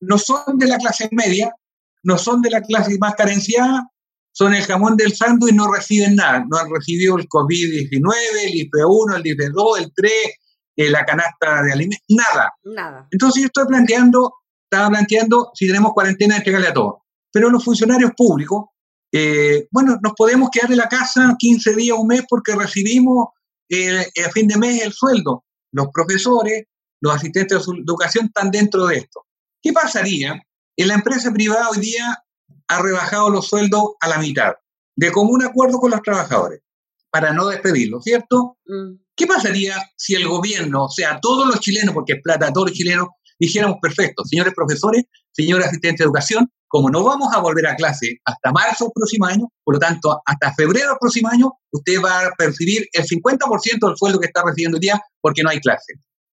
no 0.00 0.16
son 0.16 0.56
de 0.56 0.66
la 0.66 0.78
clase 0.78 1.06
media, 1.12 1.54
no 2.02 2.16
son 2.16 2.40
de 2.40 2.48
la 2.48 2.62
clase 2.62 2.96
más 2.98 3.14
carenciada, 3.14 3.90
son 4.32 4.54
el 4.54 4.62
jamón 4.62 4.96
del 4.96 5.14
sándwich 5.14 5.52
y 5.52 5.56
no 5.56 5.72
reciben 5.72 6.16
nada. 6.16 6.44
No 6.48 6.58
han 6.58 6.70
recibido 6.70 7.18
el 7.18 7.28
COVID-19, 7.28 8.14
el 8.44 8.52
IP1, 8.52 9.16
el 9.16 9.22
IP2, 9.22 9.78
el 9.78 9.92
3, 9.94 10.12
eh, 10.76 10.90
la 10.90 11.04
canasta 11.04 11.62
de 11.62 11.72
alimentos, 11.72 12.06
nada. 12.08 12.52
Nada. 12.64 13.08
Entonces 13.10 13.42
yo 13.42 13.46
estoy 13.46 13.66
planteando, 13.66 14.32
estaba 14.70 14.88
planteando 14.88 15.50
si 15.54 15.66
tenemos 15.66 15.92
cuarentena, 15.92 16.36
entregarle 16.36 16.68
a 16.68 16.74
todos. 16.74 16.94
Pero 17.32 17.50
los 17.50 17.64
funcionarios 17.64 18.12
públicos, 18.16 18.66
eh, 19.12 19.66
bueno, 19.70 19.98
nos 20.02 20.12
podemos 20.14 20.50
quedar 20.50 20.70
en 20.70 20.78
la 20.78 20.88
casa 20.88 21.34
15 21.38 21.74
días, 21.74 21.96
un 21.98 22.06
mes, 22.06 22.22
porque 22.28 22.54
recibimos 22.54 23.28
eh, 23.68 24.06
a 24.24 24.30
fin 24.30 24.48
de 24.48 24.56
mes 24.56 24.82
el 24.82 24.92
sueldo 24.92 25.44
los 25.72 25.88
profesores, 25.92 26.64
los 27.00 27.14
asistentes 27.14 27.66
de 27.66 27.72
educación 27.82 28.26
están 28.26 28.50
dentro 28.50 28.86
de 28.86 28.98
esto. 28.98 29.26
¿Qué 29.62 29.72
pasaría? 29.72 30.40
En 30.76 30.88
la 30.88 30.94
empresa 30.94 31.32
privada 31.32 31.68
hoy 31.70 31.78
día 31.78 32.18
ha 32.70 32.80
rebajado 32.80 33.30
los 33.30 33.48
sueldos 33.48 33.94
a 34.00 34.08
la 34.08 34.18
mitad, 34.18 34.52
de 34.96 35.10
común 35.10 35.42
acuerdo 35.44 35.78
con 35.78 35.90
los 35.90 36.02
trabajadores, 36.02 36.60
para 37.10 37.32
no 37.32 37.48
despedirlos, 37.48 38.04
¿cierto? 38.04 38.58
Mm. 38.64 38.94
¿Qué 39.16 39.26
pasaría 39.26 39.76
si 39.96 40.14
el 40.14 40.28
gobierno, 40.28 40.84
o 40.84 40.88
sea, 40.88 41.18
todos 41.20 41.48
los 41.48 41.58
chilenos, 41.58 41.92
porque 41.92 42.14
es 42.14 42.22
plata 42.22 42.52
todos 42.52 42.68
los 42.68 42.76
chilenos, 42.76 43.08
dijéramos, 43.40 43.78
perfecto, 43.82 44.22
señores 44.24 44.54
profesores, 44.54 45.04
señores 45.32 45.66
asistentes 45.66 45.98
de 45.98 46.04
educación, 46.04 46.48
como 46.68 46.90
no 46.90 47.02
vamos 47.02 47.34
a 47.34 47.40
volver 47.40 47.66
a 47.66 47.74
clase 47.74 48.20
hasta 48.24 48.52
marzo 48.52 48.84
del 48.84 48.92
próximo 48.94 49.26
año, 49.26 49.48
por 49.64 49.74
lo 49.74 49.80
tanto, 49.80 50.22
hasta 50.24 50.54
febrero 50.54 50.90
del 50.90 50.98
próximo 51.00 51.28
año, 51.28 51.50
usted 51.72 52.00
va 52.00 52.26
a 52.26 52.30
percibir 52.38 52.86
el 52.92 53.04
50% 53.04 53.88
del 53.88 53.96
sueldo 53.96 54.20
que 54.20 54.26
está 54.26 54.44
recibiendo 54.46 54.76
hoy 54.76 54.80
día 54.80 55.02
porque 55.20 55.42
no 55.42 55.50
hay 55.50 55.58
clase. 55.58 55.94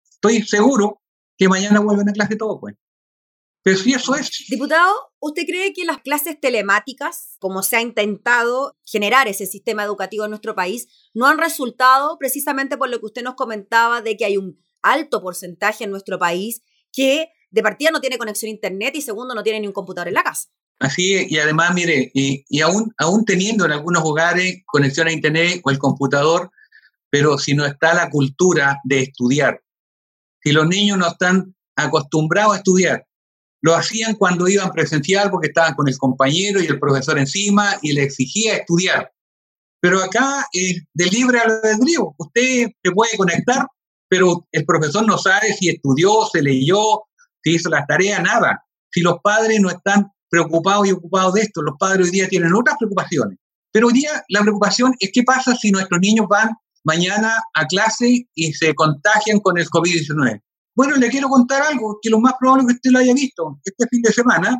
Estoy 0.10 0.44
seguro 0.44 1.02
que 1.38 1.50
mañana 1.50 1.82
vuelven 1.82 2.08
a 2.08 2.13
clase 2.13 2.38
todo, 2.38 2.58
pues. 2.62 2.76
Pero 3.63 3.78
si 3.78 3.93
eso 3.93 4.15
es. 4.15 4.45
Diputado, 4.50 4.91
¿usted 5.19 5.43
cree 5.45 5.74
que 5.74 5.86
las 5.86 6.00
clases 6.00 6.39
telemáticas, 6.39 7.36
como 7.39 7.62
se 7.62 7.76
ha 7.76 7.82
intentado 7.82 8.76
generar 8.86 9.28
ese 9.28 9.45
sistema 9.45 9.84
educativo 9.84 10.26
en 10.26 10.32
nuestro 10.32 10.56
país, 10.56 10.88
no 11.13 11.28
han 11.28 11.38
resultado 11.38 12.17
precisamente 12.17 12.78
por 12.78 12.89
lo 12.89 13.00
que 13.00 13.06
usted 13.06 13.24
nos 13.24 13.36
comentaba 13.36 14.02
de 14.02 14.17
que 14.17 14.26
hay 14.26 14.38
un 14.38 14.60
alto 14.82 15.21
porcentaje 15.21 15.84
en 15.84 15.91
nuestro 15.91 16.17
país 16.17 16.63
que 16.91 17.28
de 17.52 17.62
partida 17.62 17.91
no 17.91 18.02
tiene 18.02 18.17
conexión 18.17 18.47
a 18.47 18.54
internet 18.54 18.95
y 18.95 19.02
segundo 19.02 19.36
no 19.36 19.43
tiene 19.43 19.60
ni 19.60 19.67
un 19.67 19.74
computador 19.74 20.08
en 20.08 20.15
la 20.15 20.24
casa. 20.24 20.50
Así 20.80 21.13
es, 21.13 21.32
y 21.32 21.38
además, 21.38 21.76
mire, 21.76 22.10
y, 22.15 22.43
y 22.50 22.62
aún, 22.62 22.91
aún 22.97 23.24
teniendo 23.26 23.65
en 23.65 23.71
algunos 23.74 24.04
hogares 24.04 24.63
conexión 24.65 25.08
a 25.08 25.12
internet 25.12 25.62
o 25.63 25.69
el 25.69 25.78
computador, 25.78 26.50
pero 27.12 27.38
si 27.38 27.54
no 27.54 27.65
está 27.65 27.93
la 27.93 28.10
cultura 28.10 28.80
de 28.84 29.02
estudiar, 29.02 29.62
si 30.43 30.52
los 30.52 30.67
niños 30.67 30.97
no 30.97 31.08
están 31.08 31.56
acostumbrados 31.76 32.56
a 32.56 32.58
estudiar, 32.58 33.06
lo 33.62 33.76
hacían 33.76 34.15
cuando 34.15 34.47
iban 34.47 34.71
presencial 34.71 35.30
porque 35.30 35.47
estaban 35.47 35.76
con 35.76 35.88
el 35.88 35.97
compañero 35.97 36.62
y 36.62 36.65
el 36.65 36.80
profesor 36.80 37.17
encima 37.19 37.78
y 37.82 37.93
le 37.93 38.04
exigía 38.04 38.56
estudiar. 38.56 39.12
Pero 39.80 40.02
acá 40.04 40.47
es 40.52 40.84
de 40.93 41.06
libre 41.06 41.39
albedrío. 41.39 42.13
Usted 42.17 42.67
se 42.84 42.91
puede 42.91 43.17
conectar, 43.17 43.67
pero 44.10 44.47
el 44.52 44.65
profesor 44.65 45.06
no 45.06 45.17
sabe 45.17 45.54
si 45.54 45.69
estudió, 45.69 46.12
se 46.32 46.41
leyó, 46.41 47.04
si 47.43 47.56
hizo 47.56 47.69
las 47.69 47.88
tareas, 47.88 48.21
nada. 48.21 48.63
si 48.93 49.02
los 49.02 49.19
padres 49.24 49.60
no 49.62 49.69
están 49.69 50.12
preocupados 50.30 50.88
y 50.88 50.91
ocupados 50.91 51.34
de 51.34 51.41
esto. 51.41 51.62
Los 51.62 51.76
padres 51.80 52.08
hoy 52.08 52.12
día 52.12 52.28
tienen 52.28 52.54
otras 52.54 52.76
preocupaciones. 52.78 53.38
Pero 53.71 53.88
hoy 53.88 53.93
día 53.93 54.24
la 54.28 54.41
preocupación 54.41 54.93
es 55.00 55.12
qué 55.13 55.24
pasa 55.24 55.56
si 55.56 55.71
nuestros 55.71 56.00
niños 56.02 56.26
van 56.30 56.50
mañana 56.84 57.41
a 57.54 57.65
clase 57.67 58.28
y 58.34 58.54
se 58.54 58.74
contagian 58.74 59.39
con 59.39 59.58
el 59.58 59.67
COVID-19. 59.67 60.41
Bueno, 60.75 60.95
le 60.95 61.10
quiero 61.10 61.27
contar 61.27 61.62
algo, 61.63 61.99
que 62.01 62.10
lo 62.10 62.19
más 62.19 62.34
probable 62.39 62.63
es 62.63 62.67
que 62.67 62.73
usted 62.75 62.91
lo 62.91 62.99
haya 62.99 63.13
visto. 63.13 63.60
Este 63.63 63.88
fin 63.89 64.01
de 64.01 64.13
semana, 64.13 64.57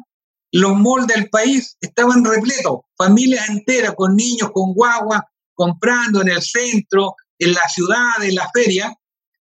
los 0.52 0.76
malls 0.76 1.08
del 1.08 1.30
país 1.30 1.78
estaban 1.80 2.24
repletos, 2.26 2.82
familias 2.97 3.50
enteras 3.50 3.93
con 3.95 4.15
niños, 4.15 4.52
con 4.54 4.74
guagua, 4.74 5.26
comprando 5.54 6.21
en 6.21 6.30
el 6.30 6.41
centro, 6.41 7.15
en 7.39 7.54
la 7.54 7.67
ciudad, 7.69 8.21
en 8.21 8.36
la 8.36 8.50
feria. 8.54 8.93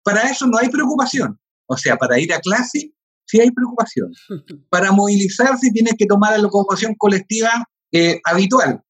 Para 0.04 0.24
eso 0.24 0.46
no 0.48 0.58
hay 0.58 0.70
preocupación. 0.70 1.40
O 1.68 1.78
sea, 1.78 1.98
para 1.98 2.20
ir 2.20 2.34
a 2.34 2.40
clase 2.40 2.92
sí 3.28 3.40
hay 3.40 3.52
preocupación. 3.52 4.12
Para 4.70 4.92
movilizarse 4.92 5.70
tienes 5.72 5.96
que 5.98 6.06
tomar 6.06 6.32
la 6.32 6.38
locomoción 6.40 6.96
colectiva 6.96 7.66
eh, 7.92 8.20
habitual. 8.24 8.82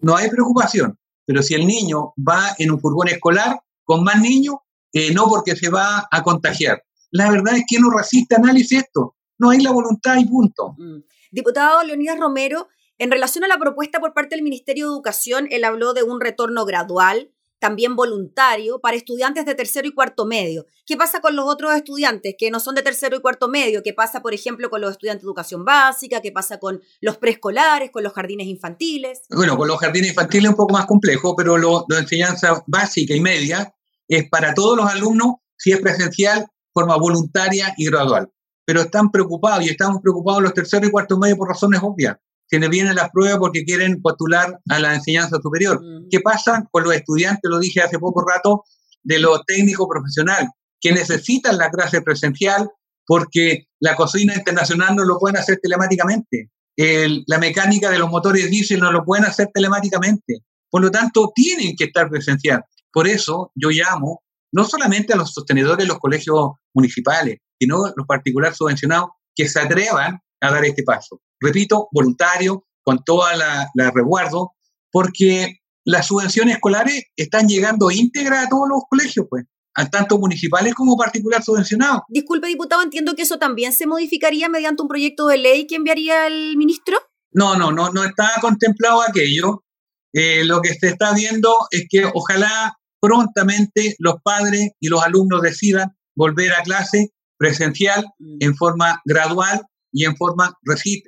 No 0.00 0.16
hay 0.16 0.28
preocupación. 0.30 0.98
Pero 1.26 1.42
si 1.42 1.54
el 1.54 1.66
niño 1.66 2.14
va 2.16 2.54
en 2.58 2.72
un 2.72 2.80
furgón 2.80 3.08
escolar 3.08 3.60
con 3.84 4.02
más 4.02 4.20
niños, 4.20 4.56
eh, 4.92 5.12
no 5.12 5.26
porque 5.26 5.56
se 5.56 5.70
va 5.70 6.08
a 6.10 6.22
contagiar. 6.22 6.82
La 7.10 7.30
verdad 7.30 7.56
es 7.56 7.64
que 7.68 7.78
no 7.78 7.90
resiste 7.90 8.36
análisis 8.36 8.82
esto. 8.84 9.16
No 9.38 9.50
hay 9.50 9.60
la 9.60 9.72
voluntad 9.72 10.16
y 10.18 10.26
punto. 10.26 10.74
Mm. 10.78 11.00
Diputado 11.32 11.82
Leonidas 11.84 12.18
Romero, 12.18 12.68
en 12.98 13.10
relación 13.10 13.44
a 13.44 13.48
la 13.48 13.58
propuesta 13.58 14.00
por 14.00 14.12
parte 14.12 14.34
del 14.34 14.42
Ministerio 14.42 14.86
de 14.86 14.92
Educación, 14.92 15.48
él 15.50 15.64
habló 15.64 15.94
de 15.94 16.02
un 16.02 16.20
retorno 16.20 16.64
gradual 16.64 17.32
también 17.60 17.94
voluntario 17.94 18.80
para 18.80 18.96
estudiantes 18.96 19.44
de 19.44 19.54
tercero 19.54 19.86
y 19.86 19.92
cuarto 19.92 20.26
medio. 20.26 20.66
¿Qué 20.86 20.96
pasa 20.96 21.20
con 21.20 21.36
los 21.36 21.46
otros 21.46 21.74
estudiantes 21.76 22.34
que 22.36 22.50
no 22.50 22.58
son 22.58 22.74
de 22.74 22.82
tercero 22.82 23.16
y 23.16 23.20
cuarto 23.20 23.48
medio? 23.48 23.82
¿Qué 23.82 23.92
pasa, 23.92 24.22
por 24.22 24.34
ejemplo, 24.34 24.70
con 24.70 24.80
los 24.80 24.92
estudiantes 24.92 25.22
de 25.22 25.26
educación 25.26 25.64
básica? 25.64 26.20
¿Qué 26.20 26.32
pasa 26.32 26.58
con 26.58 26.82
los 27.00 27.18
preescolares, 27.18 27.90
con 27.90 28.02
los 28.02 28.12
jardines 28.12 28.48
infantiles? 28.48 29.22
Bueno, 29.28 29.56
con 29.56 29.68
los 29.68 29.78
jardines 29.78 30.10
infantiles 30.10 30.44
es 30.44 30.50
un 30.50 30.56
poco 30.56 30.72
más 30.72 30.86
complejo, 30.86 31.36
pero 31.36 31.56
lo, 31.58 31.84
de 31.86 31.98
enseñanza 31.98 32.64
básica 32.66 33.14
y 33.14 33.20
media 33.20 33.72
es 34.16 34.28
para 34.28 34.52
todos 34.54 34.76
los 34.76 34.86
alumnos, 34.86 35.36
si 35.56 35.72
es 35.72 35.80
presencial, 35.80 36.46
forma 36.72 36.96
voluntaria 36.96 37.72
y 37.76 37.86
gradual. 37.86 38.28
Pero 38.66 38.82
están 38.82 39.10
preocupados 39.10 39.64
y 39.64 39.70
estamos 39.70 40.00
preocupados 40.02 40.42
los 40.42 40.54
terceros 40.54 40.88
y 40.88 40.92
cuartos 40.92 41.18
medios 41.18 41.38
por 41.38 41.48
razones 41.48 41.80
obvias 41.82 42.16
quienes 42.50 42.68
vienen 42.68 42.96
las 42.96 43.10
pruebas 43.10 43.38
porque 43.38 43.64
quieren 43.64 44.02
postular 44.02 44.58
a 44.68 44.78
la 44.80 44.96
enseñanza 44.96 45.38
superior. 45.40 45.80
Mm. 45.80 46.08
¿Qué 46.10 46.18
pasa 46.20 46.66
con 46.72 46.82
los 46.82 46.94
estudiantes, 46.94 47.48
lo 47.48 47.60
dije 47.60 47.80
hace 47.80 47.98
poco 47.98 48.24
rato, 48.28 48.64
de 49.02 49.20
lo 49.20 49.40
técnico 49.44 49.88
profesional, 49.88 50.48
que 50.80 50.92
necesitan 50.92 51.56
la 51.56 51.70
clase 51.70 52.02
presencial 52.02 52.68
porque 53.06 53.68
la 53.78 53.96
cocina 53.96 54.34
internacional 54.34 54.96
no 54.96 55.04
lo 55.04 55.18
pueden 55.18 55.36
hacer 55.36 55.58
telemáticamente, 55.62 56.50
la 56.76 57.38
mecánica 57.38 57.90
de 57.90 57.98
los 57.98 58.10
motores 58.10 58.50
diésel 58.50 58.80
no 58.80 58.90
lo 58.92 59.04
pueden 59.04 59.24
hacer 59.24 59.48
telemáticamente. 59.52 60.38
Por 60.70 60.82
lo 60.82 60.90
tanto, 60.90 61.32
tienen 61.34 61.74
que 61.76 61.84
estar 61.84 62.08
presencial. 62.08 62.62
Por 62.92 63.08
eso 63.08 63.52
yo 63.54 63.70
llamo 63.70 64.22
no 64.52 64.64
solamente 64.64 65.12
a 65.12 65.16
los 65.16 65.32
sostenedores 65.32 65.78
de 65.78 65.88
los 65.88 65.98
colegios 65.98 66.52
municipales, 66.74 67.38
sino 67.58 67.84
a 67.84 67.92
los 67.96 68.06
particulares 68.06 68.56
subvencionados 68.56 69.10
que 69.34 69.48
se 69.48 69.60
atrevan 69.60 70.18
a 70.40 70.50
dar 70.50 70.64
este 70.64 70.82
paso 70.82 71.20
repito, 71.40 71.88
voluntario, 71.92 72.66
con 72.82 73.02
toda 73.04 73.36
la, 73.36 73.70
resguardo, 73.94 74.52
porque 74.92 75.56
las 75.84 76.06
subvenciones 76.06 76.56
escolares 76.56 77.04
están 77.16 77.48
llegando 77.48 77.90
íntegra 77.90 78.42
a 78.42 78.48
todos 78.48 78.68
los 78.68 78.82
colegios, 78.88 79.26
pues, 79.28 79.44
a 79.74 79.88
tanto 79.88 80.18
municipales 80.18 80.74
como 80.74 80.96
particular 80.96 81.42
subvencionados. 81.42 82.02
Disculpe, 82.08 82.48
diputado, 82.48 82.82
entiendo 82.82 83.14
que 83.14 83.22
eso 83.22 83.38
también 83.38 83.72
se 83.72 83.86
modificaría 83.86 84.48
mediante 84.48 84.82
un 84.82 84.88
proyecto 84.88 85.26
de 85.28 85.38
ley 85.38 85.66
que 85.66 85.76
enviaría 85.76 86.26
el 86.26 86.56
ministro. 86.56 86.98
No, 87.32 87.56
no, 87.56 87.70
no, 87.70 87.90
no 87.90 88.04
está 88.04 88.28
contemplado 88.40 89.02
aquello. 89.02 89.64
Eh, 90.12 90.44
lo 90.44 90.60
que 90.60 90.74
se 90.74 90.88
está 90.88 91.14
viendo 91.14 91.54
es 91.70 91.86
que 91.88 92.04
ojalá 92.12 92.76
prontamente 93.00 93.96
los 93.98 94.16
padres 94.22 94.70
y 94.78 94.88
los 94.88 95.02
alumnos 95.02 95.42
decidan 95.42 95.96
volver 96.14 96.52
a 96.52 96.62
clase 96.62 97.12
presencial 97.38 98.04
mm. 98.18 98.36
en 98.40 98.56
forma 98.56 99.00
gradual 99.04 99.62
y 99.92 100.04
en 100.04 100.16
forma, 100.16 100.56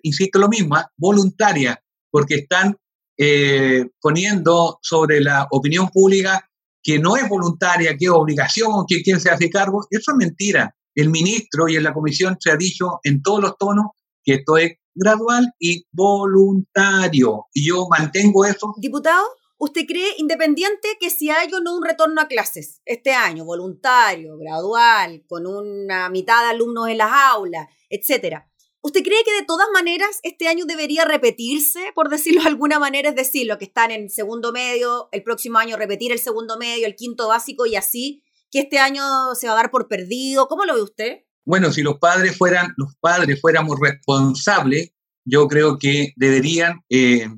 insisto 0.03 0.39
lo 0.39 0.49
mismo, 0.49 0.75
¿ah? 0.75 0.91
voluntaria, 0.97 1.81
porque 2.11 2.37
están 2.37 2.77
eh, 3.17 3.87
poniendo 4.01 4.79
sobre 4.83 5.21
la 5.21 5.47
opinión 5.51 5.89
pública 5.89 6.49
que 6.83 6.99
no 6.99 7.17
es 7.17 7.29
voluntaria, 7.29 7.97
que 7.97 8.07
es 8.07 8.11
obligación, 8.11 8.85
que 8.89 9.03
quien 9.03 9.21
se 9.21 9.31
hace 9.31 9.49
cargo. 9.49 9.87
Eso 9.91 10.11
es 10.13 10.17
mentira. 10.17 10.75
El 10.95 11.11
ministro 11.11 11.69
y 11.69 11.77
en 11.77 11.85
la 11.85 11.95
comisión 11.95 12.37
se 12.41 12.51
ha 12.51 12.57
dicho 12.57 12.99
en 13.05 13.23
todos 13.23 13.41
los 13.41 13.57
tonos 13.57 13.87
que 14.25 14.35
esto 14.35 14.57
es 14.57 14.73
gradual 14.95 15.53
y 15.59 15.87
voluntario. 15.93 17.47
Y 17.53 17.69
yo 17.69 17.87
mantengo 17.89 18.45
eso. 18.45 18.75
Diputado, 18.79 19.25
¿usted 19.63 19.87
cree 19.87 20.15
independiente 20.19 20.89
que 20.99 21.09
si 21.09 21.31
hay 21.31 21.53
o 21.53 21.61
no 21.61 21.77
un 21.77 21.85
retorno 21.85 22.21
a 22.21 22.27
clases 22.27 22.81
este 22.85 23.13
año, 23.13 23.45
voluntario, 23.45 24.37
gradual, 24.37 25.23
con 25.29 25.47
una 25.47 26.09
mitad 26.09 26.43
de 26.43 26.51
alumnos 26.51 26.89
en 26.89 26.99
las 26.99 27.13
aulas, 27.13 27.69
etcétera? 27.89 28.51
¿Usted 28.81 29.05
cree 29.05 29.23
que 29.25 29.33
de 29.33 29.47
todas 29.47 29.69
maneras 29.73 30.19
este 30.25 30.49
año 30.49 30.65
debería 30.65 31.05
repetirse, 31.05 31.93
por 31.95 32.09
decirlo 32.09 32.43
de 32.43 32.49
alguna 32.49 32.81
manera? 32.81 33.11
Es 33.11 33.15
decir, 33.15 33.47
los 33.47 33.59
que 33.59 33.67
están 33.67 33.93
en 33.93 34.11
segundo 34.11 34.51
medio, 34.51 35.09
el 35.13 35.23
próximo 35.23 35.59
año 35.59 35.77
repetir 35.77 36.11
el 36.11 36.19
segundo 36.19 36.59
medio, 36.59 36.89
el 36.89 36.97
quinto 36.97 37.29
básico 37.29 37.65
y 37.65 37.77
así, 37.77 38.25
que 38.51 38.59
este 38.59 38.81
año 38.81 39.05
se 39.37 39.47
va 39.47 39.53
a 39.53 39.57
dar 39.57 39.71
por 39.71 39.87
perdido. 39.87 40.49
¿Cómo 40.49 40.65
lo 40.65 40.75
ve 40.75 40.83
usted? 40.83 41.19
Bueno, 41.45 41.71
si 41.71 41.83
los 41.83 42.01
padres 42.01 42.37
fueran, 42.37 42.75
los 42.77 42.97
padres 42.97 43.41
fuéramos 43.41 43.79
responsables, 43.79 44.93
yo 45.25 45.47
creo 45.47 45.79
que 45.79 46.15
deberían, 46.17 46.81
eh, 46.91 47.29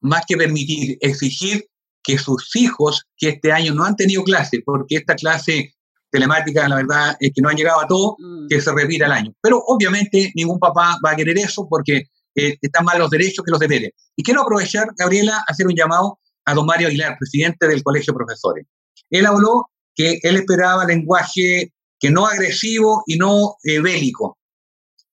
más 0.00 0.24
que 0.26 0.36
permitir, 0.36 0.98
exigir 1.00 1.66
que 2.02 2.18
sus 2.18 2.54
hijos 2.56 3.04
que 3.16 3.30
este 3.30 3.52
año 3.52 3.74
no 3.74 3.84
han 3.84 3.96
tenido 3.96 4.24
clase, 4.24 4.62
porque 4.64 4.96
esta 4.96 5.14
clase 5.14 5.74
telemática, 6.10 6.68
la 6.68 6.76
verdad 6.76 7.16
es 7.20 7.30
que 7.34 7.40
no 7.40 7.48
han 7.48 7.56
llegado 7.56 7.80
a 7.80 7.86
todo, 7.86 8.16
mm. 8.18 8.48
que 8.48 8.60
se 8.60 8.72
repita 8.72 9.06
el 9.06 9.12
año. 9.12 9.32
Pero 9.40 9.62
obviamente 9.66 10.32
ningún 10.34 10.58
papá 10.58 10.98
va 11.04 11.12
a 11.12 11.16
querer 11.16 11.38
eso 11.38 11.66
porque 11.68 12.08
eh, 12.34 12.56
están 12.60 12.84
más 12.84 12.98
los 12.98 13.10
derechos 13.10 13.44
que 13.44 13.50
los 13.50 13.60
deberes. 13.60 13.90
Y 14.16 14.22
quiero 14.22 14.42
aprovechar, 14.42 14.88
Gabriela, 14.96 15.42
hacer 15.46 15.66
un 15.66 15.74
llamado 15.74 16.18
a 16.44 16.54
don 16.54 16.66
Mario 16.66 16.88
Aguilar, 16.88 17.16
presidente 17.18 17.68
del 17.68 17.82
Colegio 17.82 18.12
de 18.12 18.18
Profesores. 18.18 18.66
Él 19.10 19.26
habló 19.26 19.70
que 19.94 20.18
él 20.22 20.36
esperaba 20.36 20.84
lenguaje 20.84 21.72
que 21.98 22.10
no 22.10 22.26
agresivo 22.26 23.02
y 23.06 23.16
no 23.16 23.56
eh, 23.62 23.80
bélico. 23.80 24.38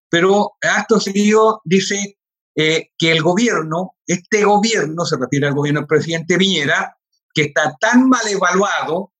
Pero 0.09 0.53
acto 0.61 0.99
seguido 0.99 1.61
dice 1.65 2.16
eh, 2.57 2.89
que 2.97 3.11
el 3.11 3.21
gobierno, 3.21 3.95
este 4.07 4.43
gobierno, 4.43 5.05
se 5.05 5.15
refiere 5.15 5.47
al 5.47 5.53
gobierno 5.53 5.81
del 5.81 5.87
presidente 5.87 6.37
Piñera, 6.37 6.97
que 7.33 7.43
está 7.43 7.75
tan 7.79 8.09
mal 8.09 8.27
evaluado 8.27 9.13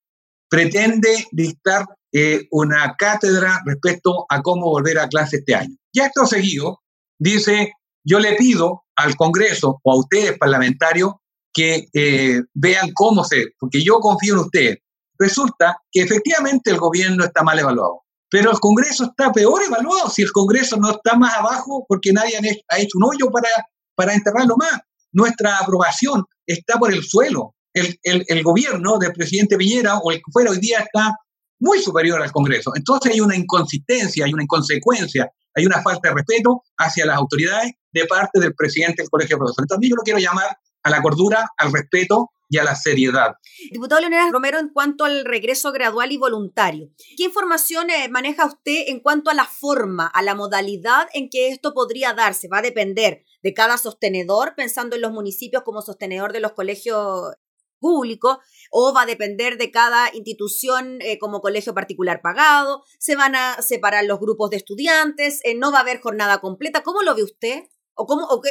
pretende 0.50 1.28
dictar 1.32 1.86
eh, 2.12 2.48
una 2.52 2.96
cátedra 2.98 3.62
respecto 3.66 4.26
a 4.28 4.42
cómo 4.42 4.72
volver 4.72 4.98
a 4.98 5.08
clase 5.08 5.38
este 5.38 5.54
año. 5.54 5.76
Ya 5.94 6.08
esto 6.08 6.26
seguido, 6.26 6.82
dice, 7.20 7.74
yo 8.04 8.20
le 8.20 8.36
pido 8.36 8.86
al 8.96 9.16
Congreso 9.16 9.80
o 9.84 9.92
a 9.92 10.00
ustedes 10.00 10.38
parlamentarios 10.38 11.14
que 11.54 11.88
eh, 11.94 12.42
vean 12.56 12.90
cómo 12.94 13.24
se, 13.24 13.50
porque 13.60 13.84
yo 13.84 14.00
confío 14.00 14.34
en 14.34 14.40
ustedes. 14.40 14.78
Resulta 15.20 15.78
que 15.92 16.02
efectivamente 16.02 16.72
el 16.72 16.78
gobierno 16.78 17.24
está 17.24 17.44
mal 17.44 17.60
evaluado, 17.60 18.04
pero 18.30 18.52
el 18.52 18.60
Congreso 18.60 19.06
está 19.06 19.32
peor 19.32 19.62
evaluado 19.64 20.10
si 20.10 20.22
el 20.22 20.32
Congreso 20.32 20.78
no 20.78 20.92
está 20.92 21.18
más 21.18 21.36
abajo 21.36 21.86
porque 21.88 22.12
nadie 22.12 22.38
ha 22.70 22.80
hecho 22.80 22.98
un 22.98 23.06
hoyo 23.06 23.32
para, 23.32 23.50
para 23.96 24.14
enterrarlo 24.14 24.56
más. 24.58 24.82
Nuestra 25.12 25.58
aprobación 25.58 26.26
está 26.46 26.78
por 26.78 26.94
el 26.94 27.04
suelo 27.04 27.56
el, 28.04 28.44
gobierno 28.44 28.98
del 28.98 29.14
presidente 29.14 29.58
Piñera 29.58 29.98
o 29.98 30.12
el 30.12 30.18
que 30.18 30.32
fuera 30.32 30.52
hoy 30.52 30.60
día 30.60 30.80
está 30.80 31.16
muy 31.60 31.80
superior 31.80 32.22
al 32.22 32.32
Congreso. 32.32 32.72
Entonces 32.76 33.14
hay 33.14 33.20
una 33.20 33.36
inconsistencia, 33.36 34.26
hay 34.26 34.34
una 34.34 34.44
inconsecuencia, 34.44 35.30
hay 35.56 35.66
una 35.66 35.82
falta 35.82 36.10
de 36.10 36.16
respeto 36.16 36.64
hacia 36.78 37.06
las 37.06 37.18
autoridades 37.18 37.74
de 37.92 38.06
parte 38.06 38.40
del 38.40 38.54
presidente 38.54 39.02
del 39.02 39.10
Colegio 39.10 39.36
de 39.36 39.40
Profesores. 39.40 39.70
También 39.70 39.92
yo 39.92 39.96
lo 39.96 40.04
quiero 40.04 40.20
llamar 40.20 40.58
a 40.84 40.90
la 40.90 41.02
cordura, 41.02 41.50
al 41.58 41.74
respeto 41.74 42.30
y 42.50 42.58
a 42.58 42.64
la 42.64 42.76
seriedad. 42.76 43.36
Diputado 43.72 44.02
Leonel 44.02 44.32
Romero, 44.32 44.60
en 44.60 44.70
cuanto 44.70 45.06
al 45.06 45.26
regreso 45.26 45.72
gradual 45.72 46.12
y 46.12 46.18
voluntario, 46.18 46.90
¿qué 47.18 47.24
información 47.24 47.90
eh, 47.90 48.10
maneja 48.10 48.46
usted 48.46 48.86
en 48.88 49.00
cuanto 49.00 49.30
a 49.30 49.34
la 49.34 49.46
forma, 49.46 50.08
a 50.08 50.22
la 50.22 50.36
modalidad 50.36 51.08
en 51.14 51.30
que 51.30 51.50
esto 51.50 51.74
podría 51.74 52.14
darse? 52.14 52.48
¿Va 52.48 52.60
a 52.60 52.62
depender 52.62 53.24
de 53.44 53.54
cada 53.54 53.78
sostenedor, 53.78 54.56
pensando 54.56 54.96
en 54.96 55.02
los 55.02 55.12
municipios 55.12 55.64
como 55.64 55.82
sostenedor 55.82 56.34
de 56.34 56.40
los 56.40 56.54
colegios 56.54 57.36
público 57.80 58.42
o 58.72 58.94
va 58.94 59.04
a 59.04 59.06
depender 59.06 59.58
de 59.58 59.72
cada 59.72 60.14
institución 60.14 61.00
eh, 61.02 61.18
como 61.20 61.42
colegio 61.42 61.74
particular 61.74 62.22
pagado, 62.22 62.84
se 63.00 63.16
van 63.16 63.36
a 63.36 63.62
separar 63.62 64.06
los 64.06 64.20
grupos 64.20 64.50
de 64.50 64.58
estudiantes, 64.58 65.42
eh, 65.44 65.56
no 65.56 65.72
va 65.72 65.80
a 65.80 65.82
haber 65.82 66.02
jornada 66.02 66.40
completa. 66.40 66.84
¿Cómo 66.84 67.02
lo 67.02 67.16
ve 67.16 67.24
usted? 67.24 67.64
¿O, 67.94 68.06
cómo, 68.06 68.26
o, 68.26 68.42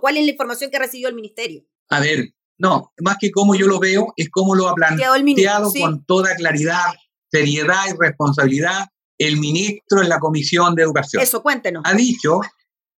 cuál 0.00 0.16
es 0.16 0.24
la 0.24 0.30
información 0.30 0.70
que 0.70 0.78
recibió 0.78 1.08
el 1.08 1.14
ministerio? 1.14 1.64
A 1.90 2.00
ver, 2.00 2.34
no, 2.58 2.92
más 3.00 3.16
que 3.20 3.30
cómo 3.30 3.54
yo 3.54 3.66
lo 3.66 3.78
veo, 3.78 4.12
es 4.16 4.28
cómo 4.30 4.54
lo 4.54 4.68
ha 4.68 4.74
planteado 4.74 5.70
con 5.72 6.04
toda 6.04 6.34
claridad, 6.34 6.86
seriedad 7.30 7.84
y 7.88 7.96
responsabilidad 7.98 8.88
el 9.18 9.36
ministro 9.38 10.02
en 10.02 10.08
la 10.08 10.18
Comisión 10.18 10.74
de 10.74 10.82
Educación. 10.82 11.22
Eso, 11.22 11.42
cuéntenos. 11.42 11.82
Ha 11.84 11.94
dicho, 11.94 12.40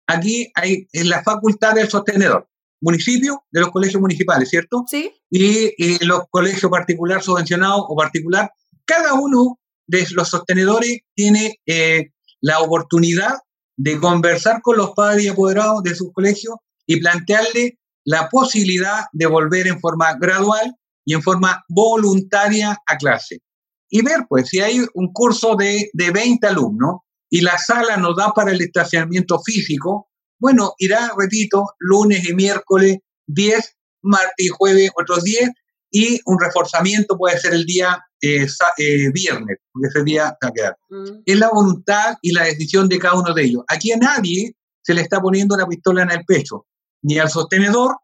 aquí 0.06 0.50
hay 0.54 0.86
en 0.92 1.08
la 1.08 1.22
facultad 1.22 1.74
del 1.74 1.88
sostenedor, 1.88 2.48
municipio 2.80 3.44
de 3.50 3.60
los 3.60 3.70
colegios 3.70 4.00
municipales, 4.00 4.48
¿cierto? 4.48 4.84
Sí. 4.86 5.12
Y, 5.30 6.04
los 6.04 6.22
colegios 6.30 6.70
particular 6.70 7.22
subvencionados 7.22 7.84
o 7.88 7.96
particular, 7.96 8.50
cada 8.84 9.14
uno 9.14 9.58
de 9.86 10.06
los 10.12 10.28
sostenedores 10.28 11.00
tiene 11.14 11.60
eh, 11.66 12.10
la 12.40 12.60
oportunidad 12.60 13.34
de 13.76 13.98
conversar 13.98 14.60
con 14.62 14.76
los 14.76 14.90
padres 14.92 15.24
y 15.24 15.28
apoderados 15.28 15.82
de 15.82 15.94
sus 15.94 16.12
colegios 16.12 16.56
y 16.86 17.00
plantearle 17.00 17.78
la 18.04 18.28
posibilidad 18.28 19.04
de 19.12 19.26
volver 19.26 19.66
en 19.66 19.80
forma 19.80 20.14
gradual 20.14 20.74
y 21.04 21.14
en 21.14 21.22
forma 21.22 21.62
voluntaria 21.68 22.76
a 22.86 22.96
clase. 22.96 23.40
Y 23.88 24.02
ver, 24.02 24.26
pues, 24.28 24.48
si 24.48 24.60
hay 24.60 24.80
un 24.94 25.12
curso 25.12 25.56
de, 25.56 25.90
de 25.92 26.10
20 26.10 26.46
alumnos 26.46 27.00
y 27.28 27.40
la 27.40 27.58
sala 27.58 27.96
nos 27.96 28.16
da 28.16 28.32
para 28.32 28.52
el 28.52 28.60
estacionamiento 28.60 29.40
físico, 29.40 30.08
bueno, 30.38 30.74
irá, 30.78 31.12
repito, 31.18 31.66
lunes 31.78 32.28
y 32.28 32.34
miércoles 32.34 32.98
10, 33.26 33.76
martes 34.02 34.32
y 34.38 34.48
jueves 34.48 34.90
otros 34.96 35.22
10 35.24 35.50
y 35.90 36.20
un 36.24 36.38
reforzamiento 36.38 37.16
puede 37.16 37.38
ser 37.38 37.52
el 37.52 37.64
día 37.64 38.00
eh, 38.22 38.46
eh, 38.78 39.10
viernes, 39.12 39.58
porque 39.72 39.88
ese 39.88 40.04
día 40.04 40.36
va 40.42 40.48
a 40.48 40.52
quedar. 40.52 40.76
Mm. 40.88 41.22
Es 41.24 41.38
la 41.38 41.50
voluntad 41.50 42.16
y 42.22 42.32
la 42.32 42.44
decisión 42.44 42.88
de 42.88 42.98
cada 42.98 43.14
uno 43.14 43.34
de 43.34 43.42
ellos. 43.42 43.64
Aquí 43.68 43.92
a 43.92 43.96
nadie 43.96 44.54
se 44.82 44.94
le 44.94 45.02
está 45.02 45.20
poniendo 45.20 45.54
una 45.54 45.66
pistola 45.66 46.02
en 46.02 46.12
el 46.12 46.24
pecho, 46.24 46.66
ni 47.02 47.18
al 47.18 47.30
sostenedor 47.30 47.96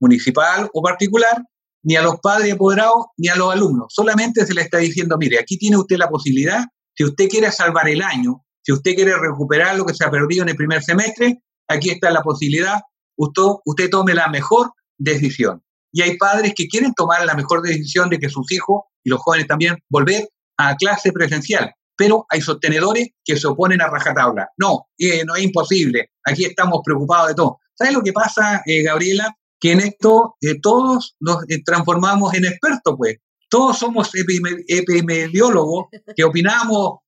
municipal 0.00 0.68
o 0.72 0.82
particular, 0.82 1.42
ni 1.82 1.96
a 1.96 2.02
los 2.02 2.18
padres 2.20 2.54
apoderados, 2.54 3.06
ni 3.16 3.28
a 3.28 3.36
los 3.36 3.52
alumnos. 3.52 3.86
Solamente 3.90 4.46
se 4.46 4.54
le 4.54 4.62
está 4.62 4.78
diciendo, 4.78 5.16
mire, 5.18 5.38
aquí 5.38 5.58
tiene 5.58 5.76
usted 5.76 5.96
la 5.96 6.08
posibilidad, 6.08 6.64
si 6.96 7.04
usted 7.04 7.28
quiere 7.28 7.50
salvar 7.50 7.88
el 7.88 8.02
año, 8.02 8.44
si 8.62 8.72
usted 8.72 8.94
quiere 8.94 9.16
recuperar 9.16 9.76
lo 9.76 9.84
que 9.84 9.94
se 9.94 10.04
ha 10.04 10.10
perdido 10.10 10.42
en 10.42 10.50
el 10.50 10.56
primer 10.56 10.82
semestre, 10.82 11.42
aquí 11.68 11.90
está 11.90 12.10
la 12.10 12.22
posibilidad, 12.22 12.80
usted, 13.16 13.42
usted 13.64 13.90
tome 13.90 14.14
la 14.14 14.28
mejor 14.28 14.72
decisión. 14.96 15.62
Y 15.92 16.02
hay 16.02 16.16
padres 16.16 16.54
que 16.56 16.66
quieren 16.66 16.94
tomar 16.94 17.24
la 17.24 17.34
mejor 17.34 17.62
decisión 17.62 18.08
de 18.08 18.18
que 18.18 18.28
sus 18.28 18.50
hijos 18.50 18.82
y 19.04 19.10
los 19.10 19.20
jóvenes 19.20 19.46
también 19.46 19.76
volver 19.88 20.28
a 20.56 20.74
clase 20.76 21.12
presencial. 21.12 21.72
Pero 21.96 22.26
hay 22.30 22.40
sostenedores 22.40 23.08
que 23.24 23.36
se 23.36 23.46
oponen 23.46 23.80
a 23.80 23.88
rajatabla. 23.88 24.48
No, 24.58 24.88
eh, 24.98 25.24
no 25.24 25.36
es 25.36 25.44
imposible. 25.44 26.10
Aquí 26.24 26.44
estamos 26.44 26.80
preocupados 26.84 27.28
de 27.28 27.34
todo. 27.34 27.58
¿Sabes 27.74 27.94
lo 27.94 28.02
que 28.02 28.12
pasa, 28.12 28.62
eh, 28.66 28.82
Gabriela? 28.82 29.36
Que 29.60 29.72
en 29.72 29.80
esto 29.80 30.36
eh, 30.40 30.60
todos 30.60 31.16
nos 31.20 31.38
transformamos 31.64 32.34
en 32.34 32.44
expertos, 32.44 32.94
pues. 32.96 33.16
Todos 33.48 33.78
somos 33.78 34.10
epidemiólogos 34.14 35.86
que 36.16 36.24
opinamos 36.24 36.98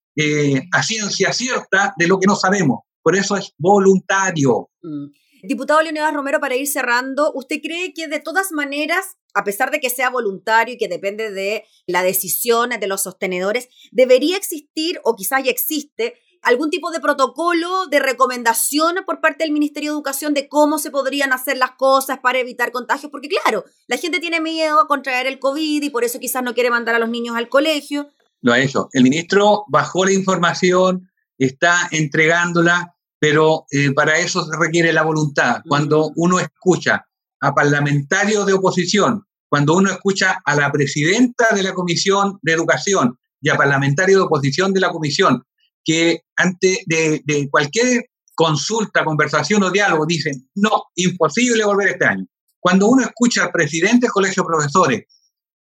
a 0.72 0.82
ciencia 0.82 1.32
cierta 1.32 1.92
de 1.96 2.06
lo 2.06 2.20
que 2.20 2.26
no 2.26 2.36
sabemos. 2.36 2.80
Por 3.02 3.16
eso 3.16 3.36
es 3.36 3.52
voluntario. 3.58 4.70
Mm. 4.80 5.06
Diputado 5.42 5.82
Leonidas 5.82 6.12
Romero, 6.12 6.40
para 6.40 6.56
ir 6.56 6.66
cerrando, 6.66 7.32
¿usted 7.34 7.60
cree 7.62 7.92
que 7.94 8.08
de 8.08 8.20
todas 8.20 8.52
maneras, 8.52 9.16
a 9.34 9.44
pesar 9.44 9.70
de 9.70 9.80
que 9.80 9.90
sea 9.90 10.10
voluntario 10.10 10.74
y 10.74 10.78
que 10.78 10.88
depende 10.88 11.30
de 11.30 11.64
la 11.86 12.02
decisión 12.02 12.70
de 12.70 12.86
los 12.86 13.02
sostenedores, 13.02 13.68
debería 13.92 14.36
existir, 14.36 15.00
o 15.04 15.14
quizás 15.14 15.44
ya 15.44 15.50
existe, 15.50 16.14
algún 16.46 16.70
tipo 16.70 16.90
de 16.90 17.00
protocolo, 17.00 17.86
de 17.86 17.98
recomendación 17.98 18.96
por 19.04 19.20
parte 19.20 19.44
del 19.44 19.52
Ministerio 19.52 19.90
de 19.90 19.96
Educación 19.96 20.32
de 20.32 20.48
cómo 20.48 20.78
se 20.78 20.90
podrían 20.90 21.32
hacer 21.32 21.58
las 21.58 21.72
cosas 21.72 22.18
para 22.20 22.38
evitar 22.38 22.72
contagios? 22.72 23.10
Porque 23.10 23.28
claro, 23.28 23.64
la 23.86 23.98
gente 23.98 24.20
tiene 24.20 24.40
miedo 24.40 24.80
a 24.80 24.86
contraer 24.86 25.26
el 25.26 25.38
COVID 25.38 25.82
y 25.82 25.90
por 25.90 26.04
eso 26.04 26.18
quizás 26.18 26.42
no 26.42 26.54
quiere 26.54 26.70
mandar 26.70 26.94
a 26.94 26.98
los 26.98 27.08
niños 27.08 27.36
al 27.36 27.48
colegio. 27.48 28.10
Lo 28.40 28.52
ha 28.52 28.60
hecho. 28.60 28.88
El 28.92 29.02
ministro 29.02 29.64
bajó 29.68 30.04
la 30.04 30.12
información, 30.12 31.10
está 31.38 31.88
entregándola 31.90 32.96
pero 33.18 33.66
eh, 33.70 33.92
para 33.92 34.18
eso 34.18 34.44
se 34.44 34.56
requiere 34.56 34.92
la 34.92 35.02
voluntad. 35.02 35.62
Cuando 35.66 36.12
uno 36.16 36.38
escucha 36.38 37.06
a 37.40 37.54
parlamentarios 37.54 38.46
de 38.46 38.52
oposición, 38.52 39.24
cuando 39.48 39.74
uno 39.74 39.90
escucha 39.90 40.40
a 40.44 40.54
la 40.56 40.70
presidenta 40.70 41.46
de 41.54 41.62
la 41.62 41.72
Comisión 41.72 42.38
de 42.42 42.52
Educación 42.52 43.18
y 43.40 43.48
a 43.48 43.56
parlamentarios 43.56 44.18
de 44.18 44.24
oposición 44.26 44.72
de 44.72 44.80
la 44.80 44.90
Comisión, 44.90 45.42
que 45.86 46.22
ante 46.36 46.82
de, 46.86 47.22
de 47.24 47.48
cualquier 47.48 48.06
consulta, 48.34 49.04
conversación 49.04 49.62
o 49.62 49.70
diálogo 49.70 50.04
dicen, 50.04 50.50
no, 50.56 50.82
imposible 50.96 51.64
volver 51.64 51.88
este 51.90 52.04
año. 52.04 52.26
Cuando 52.60 52.88
uno 52.88 53.04
escucha 53.04 53.44
al 53.44 53.52
presidente 53.52 54.06
del 54.06 54.10
Colegio 54.10 54.42
de 54.42 54.48
Profesores 54.48 55.04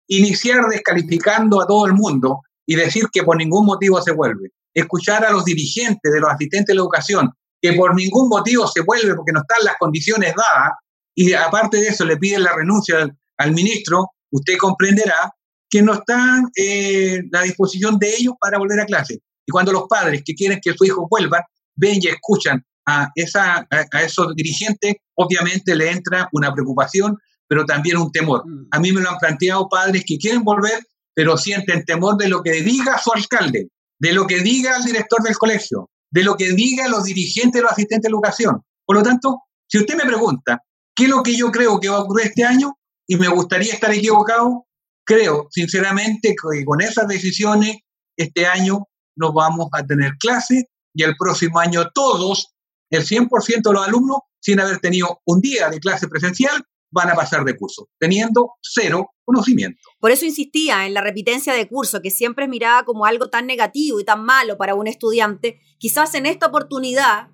iniciar 0.08 0.66
descalificando 0.70 1.62
a 1.62 1.68
todo 1.68 1.88
el 1.88 1.94
mundo 1.94 2.42
y 2.66 2.76
decir 2.76 3.06
que 3.12 3.24
por 3.24 3.36
ningún 3.36 3.66
motivo 3.66 4.02
se 4.02 4.12
vuelve, 4.12 4.52
escuchar 4.74 5.26
a 5.26 5.32
los 5.32 5.44
dirigentes 5.44 6.14
de 6.14 6.20
los 6.20 6.30
asistentes 6.30 6.68
de 6.68 6.76
la 6.76 6.82
educación 6.82 7.32
que 7.62 7.74
por 7.74 7.96
ningún 7.96 8.28
motivo 8.28 8.68
se 8.68 8.82
vuelve 8.82 9.16
porque 9.16 9.32
no 9.32 9.42
están 9.42 9.64
las 9.64 9.76
condiciones 9.80 10.34
dadas, 10.36 10.74
y 11.14 11.34
aparte 11.34 11.78
de 11.78 11.90
eso 11.90 12.06
le 12.06 12.18
piden 12.18 12.44
la 12.44 12.56
renuncia 12.56 13.08
al, 13.38 13.52
ministro, 13.52 14.10
usted 14.32 14.58
comprenderá 14.58 15.32
que 15.70 15.82
no 15.82 15.94
está 15.94 16.42
eh, 16.56 17.22
la 17.32 17.44
disposición 17.44 17.98
de 18.00 18.10
ellos 18.18 18.34
para 18.40 18.58
volver 18.58 18.80
a 18.80 18.86
clase. 18.86 19.20
Y 19.46 19.52
cuando 19.52 19.72
los 19.72 19.84
padres 19.90 20.22
que 20.26 20.34
quieren 20.34 20.60
que 20.62 20.74
su 20.74 20.86
hijo 20.86 21.08
vuelva, 21.10 21.46
ven 21.76 22.00
y 22.02 22.08
escuchan 22.08 22.64
a, 22.86 23.10
esa, 23.16 23.68
a, 23.70 24.02
esos 24.02 24.36
dirigentes, 24.36 24.96
obviamente 25.16 25.76
le 25.76 25.92
entra 25.92 26.30
una 26.34 26.54
preocupación, 26.54 27.18
pero 27.48 27.66
también 27.66 27.98
un 27.98 28.12
temor. 28.12 28.44
Mm. 28.46 28.68
A 28.72 28.80
mí 28.80 28.92
me 28.92 29.02
lo 29.02 29.10
han 29.10 29.18
planteado 29.18 29.68
padres 29.70 30.04
que 30.06 30.18
quieren 30.18 30.44
volver, 30.44 30.86
pero 31.14 31.38
sienten 31.38 31.84
temor 31.86 32.18
de 32.18 32.30
lo 32.30 32.42
que 32.42 32.62
diga 32.62 32.98
su 32.98 33.12
alcalde, 33.14 33.70
de 34.00 34.14
lo 34.14 34.26
que 34.26 34.40
diga 34.40 34.78
el 34.78 34.84
director 34.84 35.22
del 35.24 35.38
colegio, 35.38 35.90
de 36.10 36.24
lo 36.24 36.36
que 36.36 36.52
digan 36.52 36.92
los 36.92 37.04
dirigentes 37.04 37.60
de 37.60 37.64
los 37.64 37.72
asistentes 37.72 38.10
de 38.10 38.14
educación. 38.14 38.62
Por 38.86 38.98
lo 38.98 39.04
tanto, 39.04 39.44
si 39.68 39.80
usted 39.80 39.96
me 39.96 40.06
pregunta, 40.06 40.62
¿qué 40.96 41.04
es 41.04 41.10
lo 41.10 41.24
que 41.24 41.36
yo 41.36 41.52
creo 41.52 41.80
que 41.80 41.90
va 41.90 41.98
a 41.98 42.02
ocurrir 42.02 42.28
este 42.28 42.44
año? 42.44 42.78
Y 43.08 43.16
me 43.16 43.28
gustaría 43.28 43.74
estar 43.74 43.92
equivocado, 43.92 44.66
creo 45.06 45.48
sinceramente 45.50 46.30
que 46.30 46.66
con 46.66 46.82
esas 46.82 47.08
decisiones 47.08 47.78
este 48.18 48.46
año 48.46 48.88
nos 49.16 49.34
vamos 49.34 49.68
a 49.74 49.86
tener 49.86 50.18
clase 50.18 50.70
y 50.94 51.04
el 51.04 51.16
próximo 51.18 51.60
año 51.60 51.90
todos, 51.94 52.54
el 52.90 53.06
100% 53.06 53.62
de 53.64 53.74
los 53.74 53.88
alumnos, 53.88 54.20
sin 54.40 54.60
haber 54.60 54.80
tenido 54.80 55.22
un 55.26 55.40
día 55.40 55.70
de 55.70 55.80
clase 55.80 56.08
presencial, 56.08 56.64
van 56.92 57.10
a 57.10 57.16
pasar 57.16 57.46
de 57.46 57.56
curso, 57.56 57.88
teniendo 57.98 58.54
cero 58.62 59.12
conocimiento. 59.24 59.80
Por 60.00 60.12
eso 60.12 60.26
insistía 60.26 60.86
en 60.86 60.94
la 60.94 61.02
repitencia 61.02 61.54
de 61.54 61.68
curso, 61.68 62.02
que 62.02 62.12
siempre 62.12 62.46
es 62.46 62.50
mirada 62.50 62.84
como 62.84 63.06
algo 63.06 63.30
tan 63.30 63.48
negativo 63.48 64.00
y 64.00 64.04
tan 64.04 64.26
malo 64.26 64.58
para 64.58 64.76
un 64.76 64.88
estudiante. 64.88 65.62
Quizás 65.78 66.14
en 66.16 66.26
esta 66.26 66.48
oportunidad, 66.48 67.30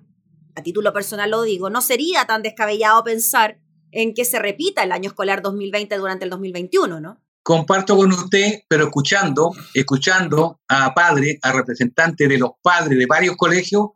a 0.54 0.62
título 0.62 0.92
personal 0.92 1.30
lo 1.30 1.42
digo, 1.42 1.70
no 1.70 1.80
sería 1.80 2.24
tan 2.24 2.42
descabellado 2.42 3.02
pensar 3.02 3.60
en 3.90 4.14
que 4.14 4.24
se 4.24 4.38
repita 4.38 4.84
el 4.84 4.92
año 4.92 5.08
escolar 5.08 5.42
2020 5.42 5.96
durante 5.96 6.24
el 6.24 6.30
2021, 6.30 7.00
¿no? 7.00 7.20
Comparto 7.48 7.96
con 7.96 8.12
usted, 8.12 8.60
pero 8.68 8.84
escuchando, 8.84 9.54
escuchando 9.72 10.60
a 10.68 10.92
padres, 10.92 11.38
a 11.40 11.50
representantes 11.50 12.28
de 12.28 12.36
los 12.36 12.50
padres 12.60 12.98
de 12.98 13.06
varios 13.06 13.36
colegios, 13.38 13.86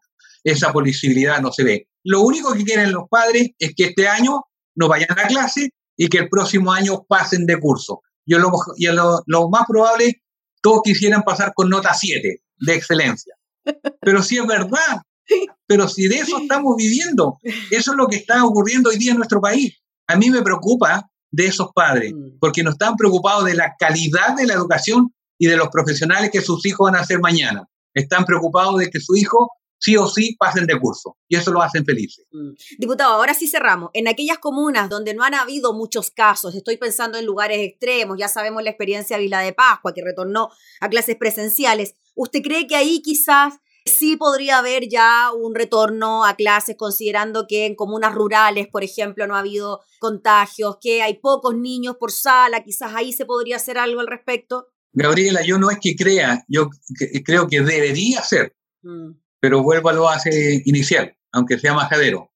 esa 0.42 0.72
posibilidad 0.72 1.38
no 1.38 1.52
se 1.52 1.62
ve. 1.62 1.88
Lo 2.02 2.22
único 2.22 2.54
que 2.54 2.64
quieren 2.64 2.92
los 2.92 3.10
padres 3.10 3.50
es 3.58 3.74
que 3.76 3.88
este 3.88 4.08
año 4.08 4.44
no 4.74 4.88
vayan 4.88 5.10
a 5.10 5.26
clase 5.26 5.68
y 5.98 6.08
que 6.08 6.20
el 6.20 6.30
próximo 6.30 6.72
año 6.72 7.04
pasen 7.06 7.44
de 7.44 7.60
curso. 7.60 8.00
Yo 8.24 8.38
lo, 8.38 8.52
y 8.78 8.86
lo, 8.86 9.50
más 9.50 9.64
probable, 9.68 10.22
todos 10.62 10.80
quisieran 10.82 11.22
pasar 11.22 11.52
con 11.54 11.68
nota 11.68 11.92
7 11.92 12.42
de 12.56 12.74
excelencia. 12.74 13.34
Pero 14.00 14.22
si 14.22 14.38
es 14.38 14.46
verdad, 14.46 15.02
pero 15.66 15.88
si 15.88 16.08
de 16.08 16.20
eso 16.20 16.38
estamos 16.38 16.74
viviendo, 16.78 17.38
eso 17.70 17.90
es 17.90 17.96
lo 17.98 18.06
que 18.06 18.16
está 18.16 18.42
ocurriendo 18.46 18.88
hoy 18.88 18.96
día 18.96 19.10
en 19.10 19.18
nuestro 19.18 19.42
país. 19.42 19.78
A 20.06 20.16
mí 20.16 20.30
me 20.30 20.40
preocupa 20.40 21.11
de 21.32 21.46
esos 21.46 21.70
padres, 21.74 22.12
mm. 22.14 22.38
porque 22.38 22.62
no 22.62 22.70
están 22.70 22.94
preocupados 22.94 23.44
de 23.46 23.54
la 23.54 23.74
calidad 23.78 24.36
de 24.36 24.46
la 24.46 24.54
educación 24.54 25.12
y 25.38 25.46
de 25.46 25.56
los 25.56 25.68
profesionales 25.68 26.30
que 26.30 26.40
sus 26.40 26.64
hijos 26.66 26.90
van 26.90 26.96
a 26.96 27.00
hacer 27.02 27.18
mañana. 27.18 27.66
Están 27.94 28.24
preocupados 28.24 28.78
de 28.78 28.88
que 28.88 29.00
su 29.00 29.16
hijo 29.16 29.50
sí 29.78 29.96
o 29.96 30.06
sí 30.06 30.36
pasen 30.38 30.66
de 30.66 30.78
curso 30.78 31.16
y 31.28 31.36
eso 31.36 31.50
lo 31.50 31.60
hacen 31.60 31.84
felices. 31.84 32.26
Mm. 32.30 32.50
Diputado, 32.78 33.14
ahora 33.14 33.34
sí 33.34 33.48
cerramos. 33.48 33.90
En 33.94 34.06
aquellas 34.06 34.38
comunas 34.38 34.88
donde 34.88 35.14
no 35.14 35.24
han 35.24 35.34
habido 35.34 35.72
muchos 35.72 36.10
casos, 36.10 36.54
estoy 36.54 36.76
pensando 36.76 37.18
en 37.18 37.26
lugares 37.26 37.58
extremos, 37.58 38.16
ya 38.18 38.28
sabemos 38.28 38.62
la 38.62 38.70
experiencia 38.70 39.16
de 39.16 39.24
Vila 39.24 39.40
de 39.40 39.52
Pascua, 39.52 39.92
que 39.92 40.04
retornó 40.04 40.50
a 40.80 40.88
clases 40.88 41.16
presenciales, 41.16 41.96
¿usted 42.14 42.42
cree 42.42 42.66
que 42.66 42.76
ahí 42.76 43.02
quizás 43.02 43.54
sí 43.84 44.16
podría 44.16 44.58
haber 44.58 44.88
ya 44.88 45.30
un 45.32 45.54
retorno 45.54 46.24
a 46.24 46.36
clases, 46.36 46.76
considerando 46.76 47.46
que 47.46 47.66
en 47.66 47.74
comunas 47.74 48.14
rurales, 48.14 48.68
por 48.68 48.84
ejemplo, 48.84 49.26
no 49.26 49.36
ha 49.36 49.40
habido 49.40 49.80
contagios, 49.98 50.78
que 50.80 51.02
hay 51.02 51.18
pocos 51.18 51.54
niños 51.56 51.96
por 51.98 52.12
sala, 52.12 52.62
quizás 52.62 52.94
ahí 52.94 53.12
se 53.12 53.24
podría 53.24 53.56
hacer 53.56 53.78
algo 53.78 54.00
al 54.00 54.06
respecto? 54.06 54.68
Gabriela, 54.92 55.42
yo 55.42 55.58
no 55.58 55.70
es 55.70 55.78
que 55.80 55.96
crea, 55.96 56.44
yo 56.48 56.68
creo 57.24 57.46
que 57.48 57.60
debería 57.60 58.22
ser. 58.22 58.54
Mm 58.82 59.22
pero 59.42 59.60
vuelvo 59.60 59.88
a 59.88 59.92
lo 59.92 60.02
base 60.04 60.62
inicial, 60.66 61.16
aunque 61.32 61.58
sea 61.58 61.74
majadero, 61.74 62.30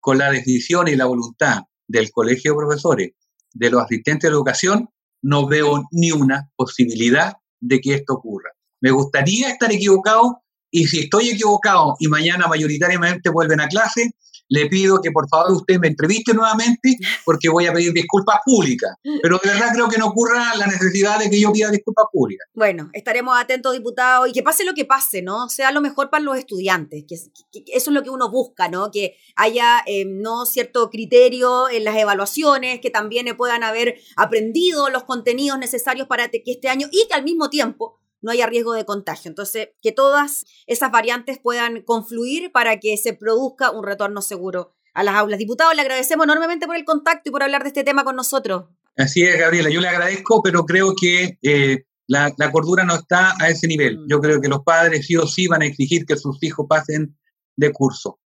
con 0.00 0.16
la 0.16 0.30
decisión 0.30 0.88
y 0.88 0.96
la 0.96 1.04
voluntad 1.04 1.64
del 1.86 2.10
colegio 2.10 2.52
de 2.52 2.56
profesores, 2.56 3.10
de 3.52 3.70
los 3.70 3.82
asistentes 3.82 4.30
de 4.30 4.34
educación, 4.34 4.88
no 5.22 5.46
veo 5.46 5.86
ni 5.90 6.12
una 6.12 6.50
posibilidad 6.56 7.34
de 7.60 7.80
que 7.80 7.92
esto 7.92 8.14
ocurra. 8.14 8.52
Me 8.80 8.90
gustaría 8.90 9.50
estar 9.50 9.70
equivocado, 9.70 10.42
y 10.70 10.86
si 10.86 11.00
estoy 11.00 11.30
equivocado 11.30 11.96
y 11.98 12.08
mañana 12.08 12.46
mayoritariamente 12.46 13.30
vuelven 13.30 13.60
a 13.60 13.68
clase, 13.68 14.14
le 14.50 14.66
pido 14.66 15.00
que 15.00 15.10
por 15.12 15.28
favor 15.28 15.52
usted 15.52 15.78
me 15.78 15.88
entreviste 15.88 16.34
nuevamente 16.34 16.96
porque 17.24 17.48
voy 17.48 17.66
a 17.66 17.72
pedir 17.72 17.92
disculpas 17.92 18.40
públicas. 18.44 18.90
Pero 19.22 19.40
de 19.42 19.48
verdad 19.48 19.68
creo 19.72 19.88
que 19.88 19.96
no 19.96 20.08
ocurra 20.08 20.54
la 20.56 20.66
necesidad 20.66 21.18
de 21.18 21.30
que 21.30 21.40
yo 21.40 21.52
pida 21.52 21.70
disculpas 21.70 22.06
públicas. 22.12 22.48
Bueno, 22.52 22.90
estaremos 22.92 23.38
atentos, 23.38 23.72
diputado, 23.72 24.26
y 24.26 24.32
que 24.32 24.42
pase 24.42 24.64
lo 24.64 24.74
que 24.74 24.84
pase, 24.84 25.22
¿no? 25.22 25.48
Sea 25.48 25.70
lo 25.70 25.80
mejor 25.80 26.10
para 26.10 26.24
los 26.24 26.36
estudiantes, 26.36 27.04
que, 27.08 27.14
eso 27.14 27.90
es 27.90 27.94
lo 27.94 28.02
que 28.02 28.10
uno 28.10 28.30
busca, 28.30 28.68
¿no? 28.68 28.90
Que 28.90 29.14
haya 29.36 29.82
eh, 29.86 30.04
no 30.04 30.44
cierto 30.46 30.90
criterio 30.90 31.70
en 31.70 31.84
las 31.84 31.96
evaluaciones, 31.96 32.80
que 32.80 32.90
también 32.90 33.26
puedan 33.36 33.62
haber 33.62 34.00
aprendido 34.16 34.90
los 34.90 35.04
contenidos 35.04 35.58
necesarios 35.60 36.08
para 36.08 36.28
que 36.28 36.42
este 36.44 36.68
año 36.68 36.88
y 36.90 37.06
que 37.06 37.14
al 37.14 37.22
mismo 37.22 37.48
tiempo 37.50 38.00
no 38.22 38.30
haya 38.30 38.46
riesgo 38.46 38.72
de 38.72 38.84
contagio. 38.84 39.28
Entonces, 39.28 39.70
que 39.82 39.92
todas 39.92 40.44
esas 40.66 40.90
variantes 40.90 41.38
puedan 41.38 41.82
confluir 41.82 42.52
para 42.52 42.78
que 42.78 42.96
se 42.96 43.12
produzca 43.12 43.70
un 43.70 43.84
retorno 43.84 44.22
seguro 44.22 44.74
a 44.94 45.02
las 45.02 45.14
aulas. 45.14 45.38
Diputado, 45.38 45.72
le 45.72 45.82
agradecemos 45.82 46.24
enormemente 46.24 46.66
por 46.66 46.76
el 46.76 46.84
contacto 46.84 47.30
y 47.30 47.32
por 47.32 47.42
hablar 47.42 47.62
de 47.62 47.68
este 47.68 47.84
tema 47.84 48.04
con 48.04 48.16
nosotros. 48.16 48.64
Así 48.96 49.22
es, 49.22 49.38
Gabriela, 49.38 49.70
yo 49.70 49.80
le 49.80 49.88
agradezco, 49.88 50.42
pero 50.42 50.64
creo 50.64 50.94
que 50.94 51.38
eh, 51.42 51.84
la, 52.06 52.34
cordura 52.52 52.84
no 52.84 52.96
está 52.96 53.34
a 53.40 53.48
ese 53.48 53.66
nivel. 53.66 53.98
Mm. 53.98 54.08
Yo 54.08 54.20
creo 54.20 54.40
que 54.40 54.48
los 54.48 54.62
padres 54.62 55.06
sí 55.06 55.16
o 55.16 55.26
sí 55.26 55.46
van 55.46 55.62
a 55.62 55.66
exigir 55.66 56.04
que 56.04 56.16
sus 56.16 56.42
hijos 56.42 56.66
pasen 56.68 57.16
de 57.56 57.72
curso. 57.72 58.18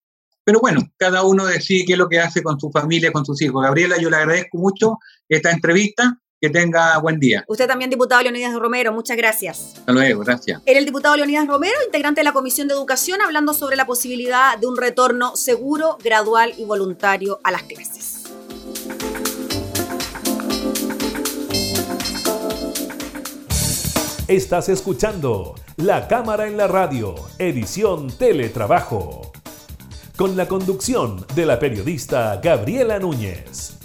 Pero 0.44 0.60
bueno, 0.60 0.80
cada 0.96 1.24
uno 1.24 1.46
decide 1.46 1.84
qué 1.86 1.92
es 1.92 1.98
lo 1.98 2.08
que 2.08 2.20
hace 2.20 2.42
con 2.42 2.58
su 2.58 2.70
familia, 2.70 3.12
con 3.12 3.24
sus 3.24 3.40
hijos. 3.42 3.62
Gabriela, 3.62 3.96
yo 3.98 4.10
le 4.10 4.16
agradezco 4.16 4.58
mucho 4.58 4.98
esta 5.28 5.50
entrevista 5.50 6.20
que 6.42 6.50
tenga 6.50 6.98
buen 6.98 7.20
día. 7.20 7.44
Usted 7.46 7.68
también, 7.68 7.88
diputado 7.88 8.20
Leonidas 8.20 8.52
Romero, 8.52 8.92
muchas 8.92 9.16
gracias. 9.16 9.74
Hasta 9.76 9.92
luego, 9.92 10.24
gracias. 10.24 10.60
Era 10.66 10.80
el 10.80 10.84
diputado 10.84 11.14
Leonidas 11.14 11.46
Romero, 11.46 11.76
integrante 11.86 12.20
de 12.20 12.24
la 12.24 12.32
Comisión 12.32 12.66
de 12.66 12.74
Educación, 12.74 13.20
hablando 13.22 13.54
sobre 13.54 13.76
la 13.76 13.86
posibilidad 13.86 14.58
de 14.58 14.66
un 14.66 14.76
retorno 14.76 15.36
seguro, 15.36 15.98
gradual 16.02 16.52
y 16.58 16.64
voluntario 16.64 17.38
a 17.44 17.52
las 17.52 17.62
clases. 17.62 18.24
Estás 24.26 24.68
escuchando 24.68 25.54
La 25.76 26.08
Cámara 26.08 26.48
en 26.48 26.56
la 26.56 26.66
Radio, 26.66 27.14
edición 27.38 28.10
Teletrabajo, 28.10 29.30
con 30.16 30.36
la 30.36 30.48
conducción 30.48 31.24
de 31.36 31.46
la 31.46 31.60
periodista 31.60 32.40
Gabriela 32.42 32.98
Núñez. 32.98 33.81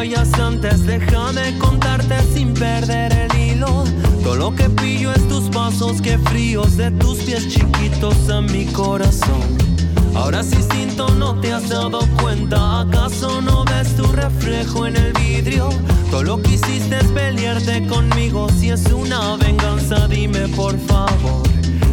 Antes, 0.00 0.86
déjame 0.86 1.58
contarte 1.58 2.16
sin 2.32 2.54
perder 2.54 3.12
el 3.12 3.38
hilo. 3.38 3.84
Todo 4.22 4.34
lo 4.34 4.54
que 4.54 4.70
pillo 4.70 5.12
es 5.12 5.28
tus 5.28 5.50
pasos, 5.50 6.00
que 6.00 6.16
fríos 6.16 6.78
de 6.78 6.90
tus 6.92 7.18
pies 7.18 7.46
chiquitos 7.48 8.30
a 8.30 8.40
mi 8.40 8.64
corazón. 8.66 9.58
Ahora 10.14 10.42
sí 10.42 10.56
siento, 10.72 11.06
no 11.16 11.38
te 11.40 11.52
has 11.52 11.68
dado 11.68 12.00
cuenta. 12.22 12.80
¿Acaso 12.80 13.42
no 13.42 13.64
ves 13.66 13.94
tu 13.94 14.04
reflejo 14.12 14.86
en 14.86 14.96
el 14.96 15.12
vidrio? 15.12 15.68
Todo 16.10 16.22
lo 16.22 16.42
que 16.42 16.54
hiciste 16.54 16.96
es 16.96 17.06
pelearte 17.08 17.86
conmigo. 17.86 18.48
Si 18.58 18.70
es 18.70 18.86
una 18.86 19.36
venganza, 19.36 20.08
dime 20.08 20.48
por 20.48 20.78
favor. 20.78 21.42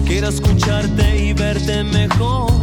Quiero 0.06 0.30
escucharte 0.30 1.26
y 1.26 1.34
verte 1.34 1.84
mejor. 1.84 2.54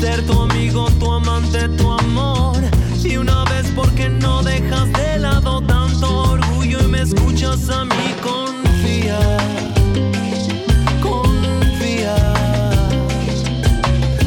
Ser 0.00 0.26
tu 0.26 0.42
amigo, 0.42 0.88
tu 0.98 1.12
amante, 1.12 1.68
tu 1.68 1.88
amor. 1.92 2.57
Porque 3.98 4.10
no 4.20 4.44
dejas 4.44 4.92
de 4.92 5.18
lado 5.18 5.60
tanto 5.62 6.30
orgullo 6.30 6.78
y 6.84 6.86
me 6.86 7.02
escuchas 7.02 7.68
a 7.68 7.84
mí 7.84 8.14
confía, 8.22 9.18
confía. 11.02 12.14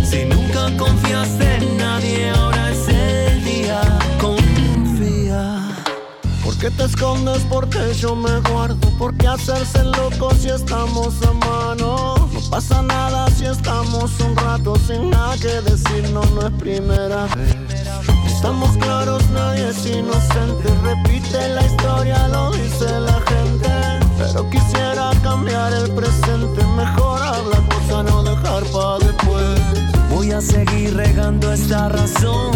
Si 0.04 0.26
nunca 0.26 0.76
confiaste 0.78 1.56
en 1.56 1.78
nadie, 1.78 2.32
ahora 2.32 2.72
es 2.72 2.90
el 2.90 3.46
día, 3.46 3.82
confía. 4.20 5.70
¿Por 6.44 6.58
qué 6.58 6.70
te 6.70 6.84
escondes? 6.84 7.42
Porque 7.50 7.94
yo 7.94 8.14
me 8.14 8.42
guardo. 8.52 8.90
¿Por 8.98 9.16
qué 9.16 9.28
hacerse 9.28 9.86
loco 9.86 10.32
si 10.38 10.50
estamos 10.50 11.16
a 11.26 11.32
mano? 11.32 12.16
No 12.34 12.42
pasa 12.50 12.82
nada 12.82 13.30
si 13.30 13.46
estamos 13.46 14.20
un 14.20 14.36
rato 14.36 14.76
sin 14.86 15.12
nada 15.12 15.38
que 15.38 15.62
decir, 15.62 16.10
no, 16.12 16.26
no 16.26 16.48
es 16.48 16.52
primera 16.60 17.26
vez. 17.38 17.71
Estamos 18.42 18.76
claros, 18.78 19.30
nadie 19.30 19.70
es 19.70 19.86
inocente. 19.86 20.68
Repite 20.82 21.48
la 21.50 21.64
historia, 21.64 22.28
lo 22.28 22.50
dice 22.50 22.90
la 23.00 23.22
gente. 23.30 23.70
Pero 24.18 24.50
quisiera 24.50 25.12
cambiar 25.22 25.72
el 25.74 25.92
presente. 25.92 26.66
Mejor 26.76 27.22
habla 27.22 27.58
cosa, 27.70 28.02
no 28.02 28.24
dejar 28.24 28.64
para 28.74 28.98
después. 28.98 29.62
Voy 30.10 30.32
a 30.32 30.42
seguir 30.42 30.96
regando 30.96 31.54
esta 31.54 31.90
razón. 31.90 32.52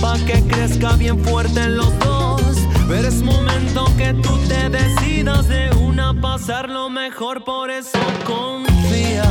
Pa' 0.00 0.18
que 0.26 0.42
crezca 0.48 0.96
bien 0.96 1.24
fuerte 1.24 1.60
en 1.60 1.76
los 1.76 1.96
dos. 2.00 2.42
Pero 2.88 3.06
es 3.06 3.22
momento 3.22 3.84
que 3.96 4.12
tú 4.14 4.36
te 4.48 4.68
decidas 4.68 5.46
de 5.46 5.70
una 5.76 6.12
pasar 6.20 6.68
lo 6.68 6.90
mejor, 6.90 7.44
por 7.44 7.70
eso 7.70 8.00
confía. 8.26 9.22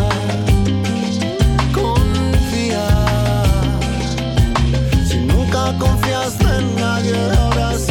Confiaste 5.78 6.46
en 6.58 6.76
nadie, 6.76 7.16
ahora 7.38 7.74
es 7.74 7.89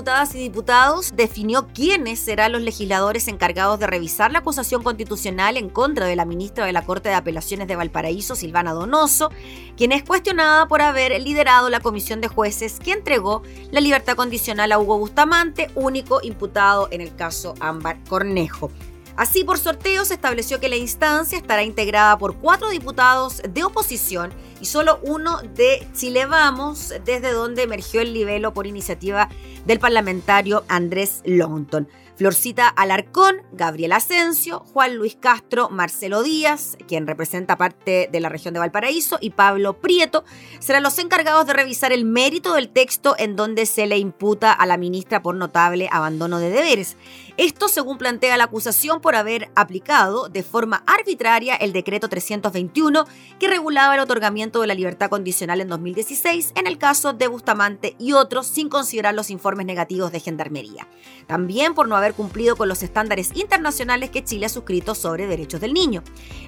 Diputadas 0.00 0.34
y 0.34 0.38
Diputados 0.38 1.12
definió 1.14 1.66
quiénes 1.74 2.20
serán 2.20 2.52
los 2.52 2.62
legisladores 2.62 3.28
encargados 3.28 3.78
de 3.78 3.86
revisar 3.86 4.32
la 4.32 4.38
acusación 4.38 4.82
constitucional 4.82 5.58
en 5.58 5.68
contra 5.68 6.06
de 6.06 6.16
la 6.16 6.24
ministra 6.24 6.64
de 6.64 6.72
la 6.72 6.86
Corte 6.86 7.10
de 7.10 7.16
Apelaciones 7.16 7.68
de 7.68 7.76
Valparaíso, 7.76 8.34
Silvana 8.34 8.72
Donoso, 8.72 9.30
quien 9.76 9.92
es 9.92 10.02
cuestionada 10.02 10.66
por 10.68 10.80
haber 10.80 11.20
liderado 11.20 11.68
la 11.68 11.80
comisión 11.80 12.22
de 12.22 12.28
jueces 12.28 12.80
que 12.80 12.92
entregó 12.92 13.42
la 13.72 13.82
libertad 13.82 14.16
condicional 14.16 14.72
a 14.72 14.78
Hugo 14.78 14.96
Bustamante, 14.96 15.70
único 15.74 16.20
imputado 16.22 16.88
en 16.90 17.02
el 17.02 17.14
caso 17.14 17.54
Ámbar 17.60 18.02
Cornejo. 18.08 18.70
Así, 19.16 19.44
por 19.44 19.58
sorteo 19.58 20.04
se 20.04 20.14
estableció 20.14 20.60
que 20.60 20.68
la 20.68 20.76
instancia 20.76 21.36
estará 21.36 21.62
integrada 21.62 22.16
por 22.18 22.36
cuatro 22.36 22.70
diputados 22.70 23.42
de 23.48 23.64
oposición 23.64 24.32
y 24.60 24.66
solo 24.66 25.00
uno 25.02 25.38
de 25.54 25.86
Chile 25.94 26.26
Vamos, 26.26 26.92
desde 27.04 27.32
donde 27.32 27.62
emergió 27.62 28.00
el 28.00 28.14
libelo 28.14 28.54
por 28.54 28.66
iniciativa 28.66 29.28
del 29.64 29.78
parlamentario 29.78 30.64
Andrés 30.68 31.22
Longton. 31.24 31.88
Florcita 32.20 32.68
Alarcón, 32.68 33.36
Gabriel 33.50 33.92
Asensio, 33.92 34.60
Juan 34.74 34.96
Luis 34.96 35.16
Castro, 35.18 35.70
Marcelo 35.70 36.22
Díaz, 36.22 36.76
quien 36.86 37.06
representa 37.06 37.56
parte 37.56 38.10
de 38.12 38.20
la 38.20 38.28
región 38.28 38.52
de 38.52 38.60
Valparaíso, 38.60 39.16
y 39.22 39.30
Pablo 39.30 39.80
Prieto 39.80 40.24
serán 40.58 40.82
los 40.82 40.98
encargados 40.98 41.46
de 41.46 41.54
revisar 41.54 41.92
el 41.92 42.04
mérito 42.04 42.52
del 42.52 42.68
texto 42.68 43.14
en 43.16 43.36
donde 43.36 43.64
se 43.64 43.86
le 43.86 43.96
imputa 43.96 44.52
a 44.52 44.66
la 44.66 44.76
ministra 44.76 45.22
por 45.22 45.34
notable 45.34 45.88
abandono 45.90 46.38
de 46.40 46.50
deberes. 46.50 46.98
Esto 47.38 47.68
según 47.68 47.96
plantea 47.96 48.36
la 48.36 48.44
acusación 48.44 49.00
por 49.00 49.16
haber 49.16 49.50
aplicado 49.54 50.28
de 50.28 50.42
forma 50.42 50.84
arbitraria 50.86 51.54
el 51.54 51.72
decreto 51.72 52.10
321 52.10 53.06
que 53.38 53.48
regulaba 53.48 53.94
el 53.94 54.00
otorgamiento 54.00 54.60
de 54.60 54.66
la 54.66 54.74
libertad 54.74 55.08
condicional 55.08 55.62
en 55.62 55.68
2016 55.68 56.52
en 56.54 56.66
el 56.66 56.76
caso 56.76 57.14
de 57.14 57.28
Bustamante 57.28 57.96
y 57.98 58.12
otros 58.12 58.46
sin 58.46 58.68
considerar 58.68 59.14
los 59.14 59.30
informes 59.30 59.64
negativos 59.64 60.12
de 60.12 60.20
Gendarmería. 60.20 60.86
También 61.26 61.72
por 61.72 61.88
no 61.88 61.96
haber 61.96 62.09
cumplido 62.14 62.56
con 62.56 62.68
los 62.68 62.82
estándares 62.82 63.30
internacionales 63.34 64.10
que 64.10 64.24
Chile 64.24 64.46
ha 64.46 64.50
suscrito 64.50 64.94
sobre 64.94 65.26
derechos 65.26 65.60
del 65.60 65.74
niño. 65.74 66.02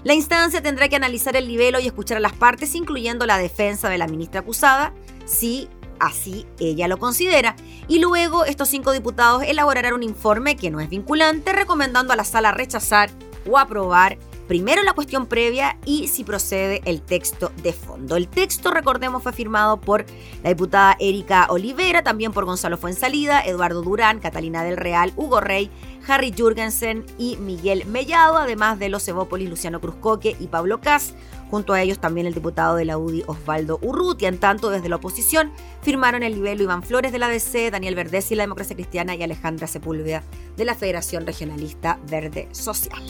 La 0.05 0.15
instancia 0.15 0.63
tendrá 0.63 0.89
que 0.89 0.97
analizar 0.97 1.37
el 1.37 1.49
nivel 1.49 1.77
y 1.81 1.87
escuchar 1.87 2.19
a 2.19 2.21
las 2.21 2.33
partes, 2.33 2.75
incluyendo 2.75 3.27
la 3.27 3.39
defensa 3.39 3.89
de 3.89 3.99
la 3.99 4.07
ministra 4.07 4.41
acusada, 4.41 4.93
si 5.25 5.69
así 6.01 6.47
ella 6.59 6.89
lo 6.89 6.99
considera, 6.99 7.55
y 7.87 8.01
luego 8.01 8.45
estos 8.45 8.69
cinco 8.69 8.93
diputados 8.93 9.45
elaborarán 9.45 9.95
un 9.95 10.03
informe 10.03 10.57
que 10.57 10.71
no 10.71 10.81
es 10.81 10.89
vinculante, 10.89 11.53
recomendando 11.53 12.13
a 12.13 12.17
la 12.17 12.25
sala 12.25 12.51
rechazar 12.51 13.11
o 13.49 13.59
aprobar 13.59 14.19
primero 14.53 14.83
la 14.83 14.93
cuestión 14.93 15.25
previa 15.25 15.79
y 15.87 16.09
si 16.09 16.25
procede 16.25 16.83
el 16.85 17.01
texto 17.01 17.53
de 17.63 17.73
fondo. 17.73 18.17
El 18.17 18.29
texto, 18.29 18.71
recordemos, 18.71 19.23
fue 19.23 19.33
firmado 19.33 19.81
por 19.81 20.05
la 20.43 20.51
diputada 20.51 20.95
Erika 21.01 21.47
Olivera, 21.49 22.03
también 22.03 22.33
por 22.33 22.45
Gonzalo 22.45 22.77
Fuensalida, 22.77 23.41
Eduardo 23.41 23.81
Durán, 23.81 24.21
Catalina 24.21 24.63
del 24.63 24.77
Real, 24.77 25.15
Hugo 25.17 25.41
Rey, 25.41 25.71
Harry 26.07 26.35
Jurgensen 26.37 27.07
y 27.17 27.39
Miguel 27.39 27.87
Mellado, 27.87 28.37
además 28.37 28.79
de 28.79 28.91
los 28.91 29.09
Evópolis 29.09 29.49
Luciano 29.49 29.81
Cruzcoque 29.81 30.37
y 30.39 30.49
Pablo 30.49 30.83
Cas. 30.83 31.15
Junto 31.51 31.73
a 31.73 31.81
ellos 31.81 31.99
también 31.99 32.27
el 32.27 32.35
diputado 32.35 32.77
de 32.77 32.85
la 32.85 32.99
UDI 32.99 33.25
Osvaldo 33.27 33.79
Urrutia. 33.81 34.29
En 34.29 34.37
tanto, 34.37 34.69
desde 34.69 34.91
la 34.91 34.97
oposición 34.97 35.51
firmaron 35.81 36.23
el 36.23 36.35
nivel 36.35 36.61
Iván 36.61 36.83
Flores 36.83 37.11
de 37.11 37.19
la 37.19 37.29
DC, 37.29 37.71
Daniel 37.71 37.95
Verdez 37.95 38.31
y 38.33 38.35
la 38.35 38.43
Democracia 38.43 38.77
Cristiana 38.77 39.15
y 39.15 39.23
Alejandra 39.23 39.67
Sepúlveda 39.67 40.23
de 40.59 40.67
la 40.67 40.75
Federación 40.75 41.27
Regionalista 41.27 41.99
Verde 42.07 42.49
Social. 42.53 43.03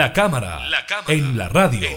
La 0.00 0.14
cámara, 0.14 0.62
en 1.08 1.36
la 1.36 1.46
radio. 1.50 1.90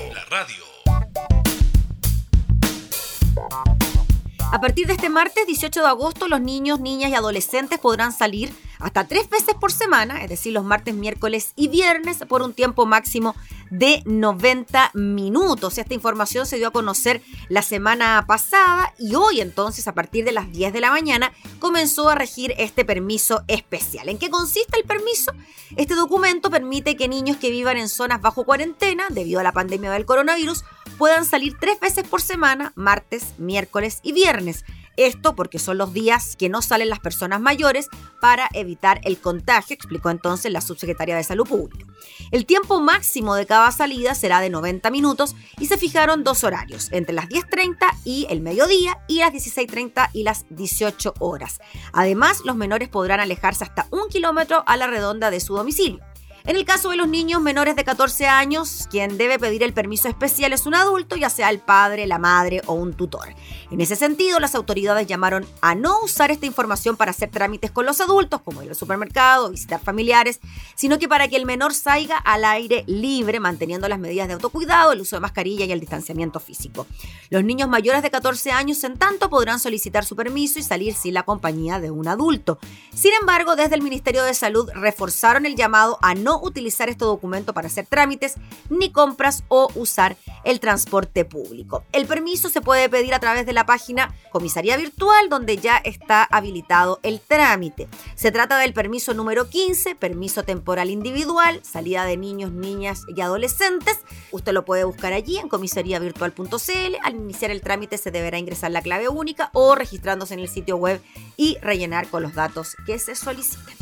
A 4.52 4.60
partir 4.60 4.88
de 4.88 4.92
este 4.92 5.08
martes 5.08 5.48
18 5.48 5.80
de 5.80 5.88
agosto, 5.88 6.28
los 6.28 6.42
niños, 6.42 6.82
niñas 6.82 7.12
y 7.12 7.16
adolescentes 7.16 7.80
podrán 7.80 8.12
salir 8.12 8.54
hasta 8.80 9.08
tres 9.08 9.30
veces 9.30 9.56
por 9.58 9.72
semana, 9.72 10.22
es 10.22 10.30
decir, 10.30 10.52
los 10.52 10.66
martes, 10.66 10.94
miércoles 10.94 11.54
y 11.56 11.70
viernes, 11.70 12.18
por 12.28 12.42
un 12.42 12.54
tiempo 12.54 12.86
máximo 12.86 13.38
de 13.74 14.04
90 14.06 14.92
minutos. 14.94 15.80
Esta 15.80 15.96
información 15.96 16.46
se 16.46 16.58
dio 16.58 16.68
a 16.68 16.72
conocer 16.72 17.24
la 17.50 17.64
semana 17.64 18.24
pasada 18.28 18.94
y 19.00 19.16
hoy 19.16 19.42
entonces, 19.42 19.88
a 19.88 19.96
partir 19.96 20.26
de 20.26 20.32
las 20.32 20.52
10 20.52 20.74
de 20.74 20.80
la 20.80 20.92
mañana, 20.92 21.34
comenzó 21.58 22.08
a 22.10 22.16
regir 22.16 22.54
este 22.60 22.86
permiso 22.86 23.44
especial. 23.48 24.10
¿En 24.10 24.20
qué 24.20 24.30
consiste 24.30 24.78
el 24.78 24.86
permiso? 24.86 25.32
Este 25.76 25.96
documento 25.96 26.52
permite 26.52 26.96
que 26.96 27.08
niños 27.08 27.38
que 27.38 27.50
vivan 27.50 27.78
en 27.78 27.90
zonas 27.90 28.22
bajo 28.22 28.46
cuarentena, 28.46 29.06
debido 29.10 29.40
a 29.40 29.44
la 29.44 29.54
pandemia 29.54 29.90
del 29.90 30.06
coronavirus, 30.06 30.64
puedan 31.00 31.26
salir 31.26 31.58
tres 31.60 31.80
veces 31.80 32.08
por 32.08 32.22
semana, 32.22 32.74
martes, 32.76 33.34
miércoles 33.40 34.02
y 34.04 34.12
viernes. 34.12 34.66
Esto 34.98 35.36
porque 35.36 35.60
son 35.60 35.78
los 35.78 35.94
días 35.94 36.36
que 36.36 36.50
no 36.50 36.62
salen 36.62 36.90
las 36.90 37.00
personas 37.00 37.42
mayores 37.42 37.88
para 38.22 38.50
evitar 38.54 39.02
el 39.04 39.20
contagio, 39.20 39.74
explicó 39.74 40.10
entonces 40.10 40.52
la 40.52 40.62
subsecretaria 40.62 41.16
de 41.16 41.24
Salud 41.24 41.48
Pública. 41.48 41.86
El 42.32 42.46
tiempo 42.46 42.80
máximo 42.80 43.36
de 43.36 43.46
cada 43.46 43.72
salida 43.72 44.16
será 44.16 44.42
de 44.42 44.50
90 44.50 44.90
minutos 44.92 45.36
y 45.60 45.68
se 45.68 45.78
fijaron 45.78 46.24
dos 46.24 46.44
horarios, 46.44 46.90
entre 46.92 47.16
las 47.16 47.28
10.30 47.30 47.76
y 48.06 48.28
el 48.30 48.42
mediodía 48.42 49.00
y 49.08 49.20
las 49.20 49.34
16.30 49.34 50.10
y 50.14 50.24
las 50.24 50.46
18 50.50 51.16
horas. 51.20 51.60
Además, 51.92 52.42
los 52.46 52.56
menores 52.56 52.90
podrán 52.90 53.20
alejarse 53.20 53.64
hasta 53.64 53.88
un 53.92 54.10
kilómetro 54.10 54.64
a 54.68 54.78
la 54.78 54.88
redonda 54.88 55.32
de 55.32 55.40
su 55.40 55.56
domicilio. 55.56 56.04
En 56.46 56.58
el 56.58 56.66
caso 56.66 56.90
de 56.90 56.98
los 56.98 57.08
niños 57.08 57.42
menores 57.42 57.78
de 57.78 57.86
14 57.86 58.28
años, 58.28 58.90
quien 58.92 59.18
debe 59.18 59.40
pedir 59.40 59.64
el 59.64 59.72
permiso 59.72 60.10
especial 60.10 60.52
es 60.52 60.66
un 60.66 60.76
adulto, 60.76 61.16
ya 61.16 61.30
sea 61.30 61.50
el 61.50 61.60
padre, 61.60 62.06
la 62.06 62.20
madre 62.20 62.62
o 62.66 62.74
un 62.74 62.94
tutor. 62.94 63.30
En 63.72 63.80
ese 63.80 63.96
sentido, 63.96 64.42
las 64.42 64.54
autoridades 64.54 65.08
llamaron 65.08 65.46
a 65.62 65.74
no 65.74 66.02
usar 66.02 66.32
esta 66.32 66.46
información 66.46 66.98
para 66.98 67.12
hacer 67.12 67.32
trámites 67.32 67.72
con 67.72 67.86
los 67.86 68.02
adultos, 68.02 68.42
como 68.42 68.62
ir 68.62 68.68
al 68.68 68.76
supermercado, 68.76 69.52
visitar 69.52 69.80
familiares, 69.80 70.42
sino 70.76 71.00
que 71.00 71.08
para 71.08 71.30
que 71.30 71.38
el 71.38 71.46
menor 71.46 71.74
salga 71.74 72.18
al 72.18 72.44
aire 72.44 72.84
libre, 72.88 73.40
manteniendo 73.40 73.88
las 73.88 74.00
medidas 74.00 74.28
de 74.28 74.34
autocuidado, 74.34 74.92
el 74.92 75.00
uso 75.00 75.16
de 75.16 75.22
mascarilla 75.22 75.64
y 75.64 75.72
el 75.72 75.80
distanciamiento 75.80 76.42
físico. 76.42 76.88
Los 77.30 77.46
niños 77.46 77.70
mayores 77.70 78.04
de 78.04 78.12
14 78.12 78.52
años, 78.52 78.84
en 78.84 78.98
tanto, 78.98 79.30
podrán 79.30 79.62
solicitar 79.62 80.04
su 80.04 80.18
permiso 80.18 80.60
y 80.60 80.64
salir 80.64 80.94
sin 80.94 81.14
la 81.14 81.24
compañía 81.24 81.80
de 81.80 81.90
un 81.90 82.10
adulto. 82.10 82.60
Sin 82.94 83.14
embargo, 83.22 83.56
desde 83.56 83.76
el 83.76 83.82
Ministerio 83.82 84.24
de 84.26 84.34
Salud 84.34 84.70
reforzaron 84.74 85.46
el 85.46 85.56
llamado 85.56 85.98
a 86.02 86.14
no 86.16 86.33
utilizar 86.42 86.90
este 86.90 87.06
documento 87.06 87.54
para 87.54 87.68
hacer 87.68 87.86
trámites, 87.86 88.36
ni 88.70 88.92
compras 88.92 89.44
o 89.48 89.70
usar 89.76 90.18
el 90.44 90.60
transporte 90.60 91.26
público. 91.26 91.84
El 91.92 92.06
permiso 92.06 92.50
se 92.50 92.62
puede 92.62 92.90
pedir 92.90 93.14
a 93.14 93.20
través 93.20 93.46
de 93.46 93.54
la 93.54 93.66
página 93.66 94.14
Comisaría 94.32 94.78
Virtual, 94.78 95.30
donde 95.30 95.58
ya 95.58 95.78
está 95.78 96.24
habilitado 96.24 97.00
el 97.04 97.20
trámite. 97.20 97.88
Se 98.16 98.32
trata 98.32 98.58
del 98.58 98.74
permiso 98.74 99.14
número 99.14 99.50
15, 99.50 99.96
permiso 99.96 100.44
temporal 100.44 100.90
individual, 100.90 101.60
salida 101.64 102.06
de 102.06 102.18
niños, 102.18 102.52
niñas 102.52 103.04
y 103.16 103.22
adolescentes. 103.22 104.00
Usted 104.32 104.54
lo 104.54 104.66
puede 104.66 104.84
buscar 104.84 105.14
allí 105.14 105.38
en 105.38 105.50
comisariavirtual.cl. 105.50 106.96
Al 107.04 107.16
iniciar 107.16 107.52
el 107.52 107.62
trámite 107.62 107.98
se 107.98 108.12
deberá 108.12 108.38
ingresar 108.38 108.72
la 108.72 108.82
clave 108.82 109.10
única 109.10 109.50
o 109.54 109.76
registrándose 109.76 110.34
en 110.34 110.40
el 110.40 110.50
sitio 110.50 110.78
web 110.78 111.02
y 111.38 111.58
rellenar 111.62 112.08
con 112.08 112.24
los 112.24 112.34
datos 112.34 112.76
que 112.86 113.00
se 113.00 113.16
soliciten. 113.16 113.76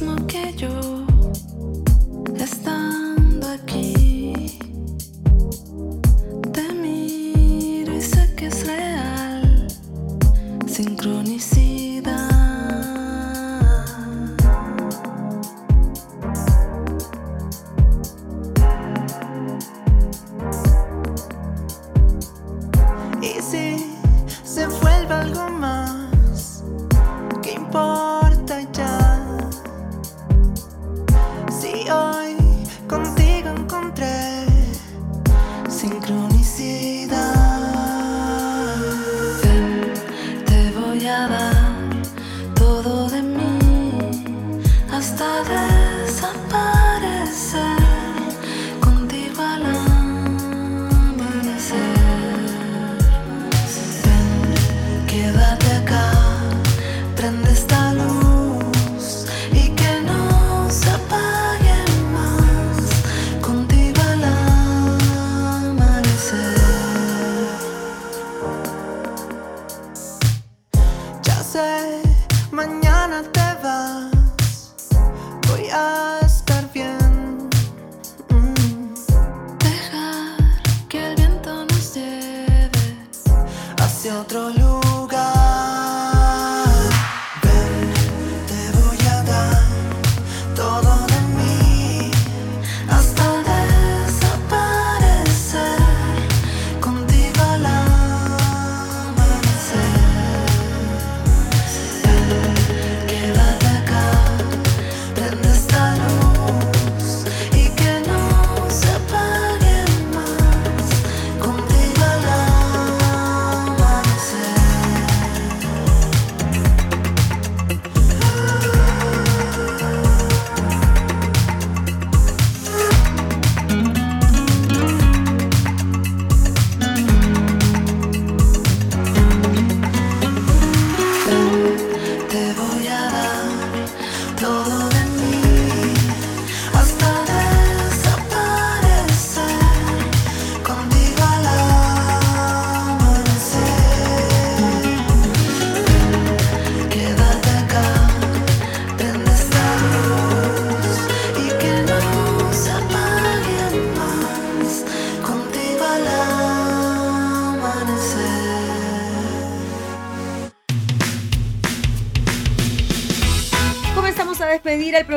mismo 0.00 0.14
que 0.26 0.52
yo. 0.52 0.97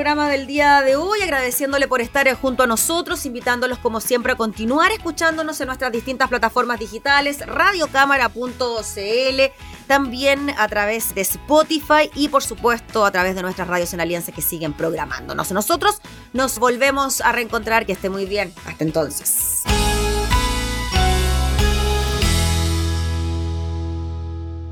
Programa 0.02 0.32
del 0.32 0.48
día 0.48 0.82
de 0.82 0.96
hoy, 0.96 1.22
agradeciéndole 1.22 1.88
por 1.88 2.02
estar 2.02 2.28
junto 2.34 2.64
a 2.64 2.66
nosotros, 2.66 3.24
invitándolos 3.28 3.78
como 3.78 4.02
siempre 4.02 4.32
a 4.32 4.36
continuar 4.36 4.92
escuchándonos 4.92 5.62
en 5.62 5.68
nuestras 5.68 5.92
distintas 5.92 6.28
plataformas 6.28 6.80
digitales, 6.80 7.46
radiocámara.cl, 7.46 9.42
también 9.86 10.50
a 10.58 10.68
través 10.70 11.14
de 11.14 11.22
Spotify 11.22 12.10
y 12.16 12.30
por 12.30 12.42
supuesto 12.42 13.06
a 13.06 13.12
través 13.12 13.36
de 13.36 13.44
nuestras 13.44 13.68
radios 13.68 13.94
en 13.94 14.02
alianza 14.02 14.32
que 14.32 14.42
siguen 14.42 14.74
programándonos. 14.74 15.52
Nosotros 15.52 16.02
nos 16.34 16.58
volvemos 16.58 17.22
a 17.22 17.32
reencontrar, 17.32 17.86
que 17.86 17.92
esté 17.92 18.10
muy 18.10 18.26
bien. 18.26 18.52
Hasta 18.66 18.84
entonces. 18.84 19.62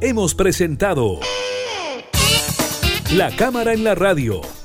Hemos 0.01 0.34
presentado 0.34 1.19
La 3.13 3.30
Cámara 3.36 3.73
en 3.73 3.84
la 3.84 3.93
Radio, 3.93 4.41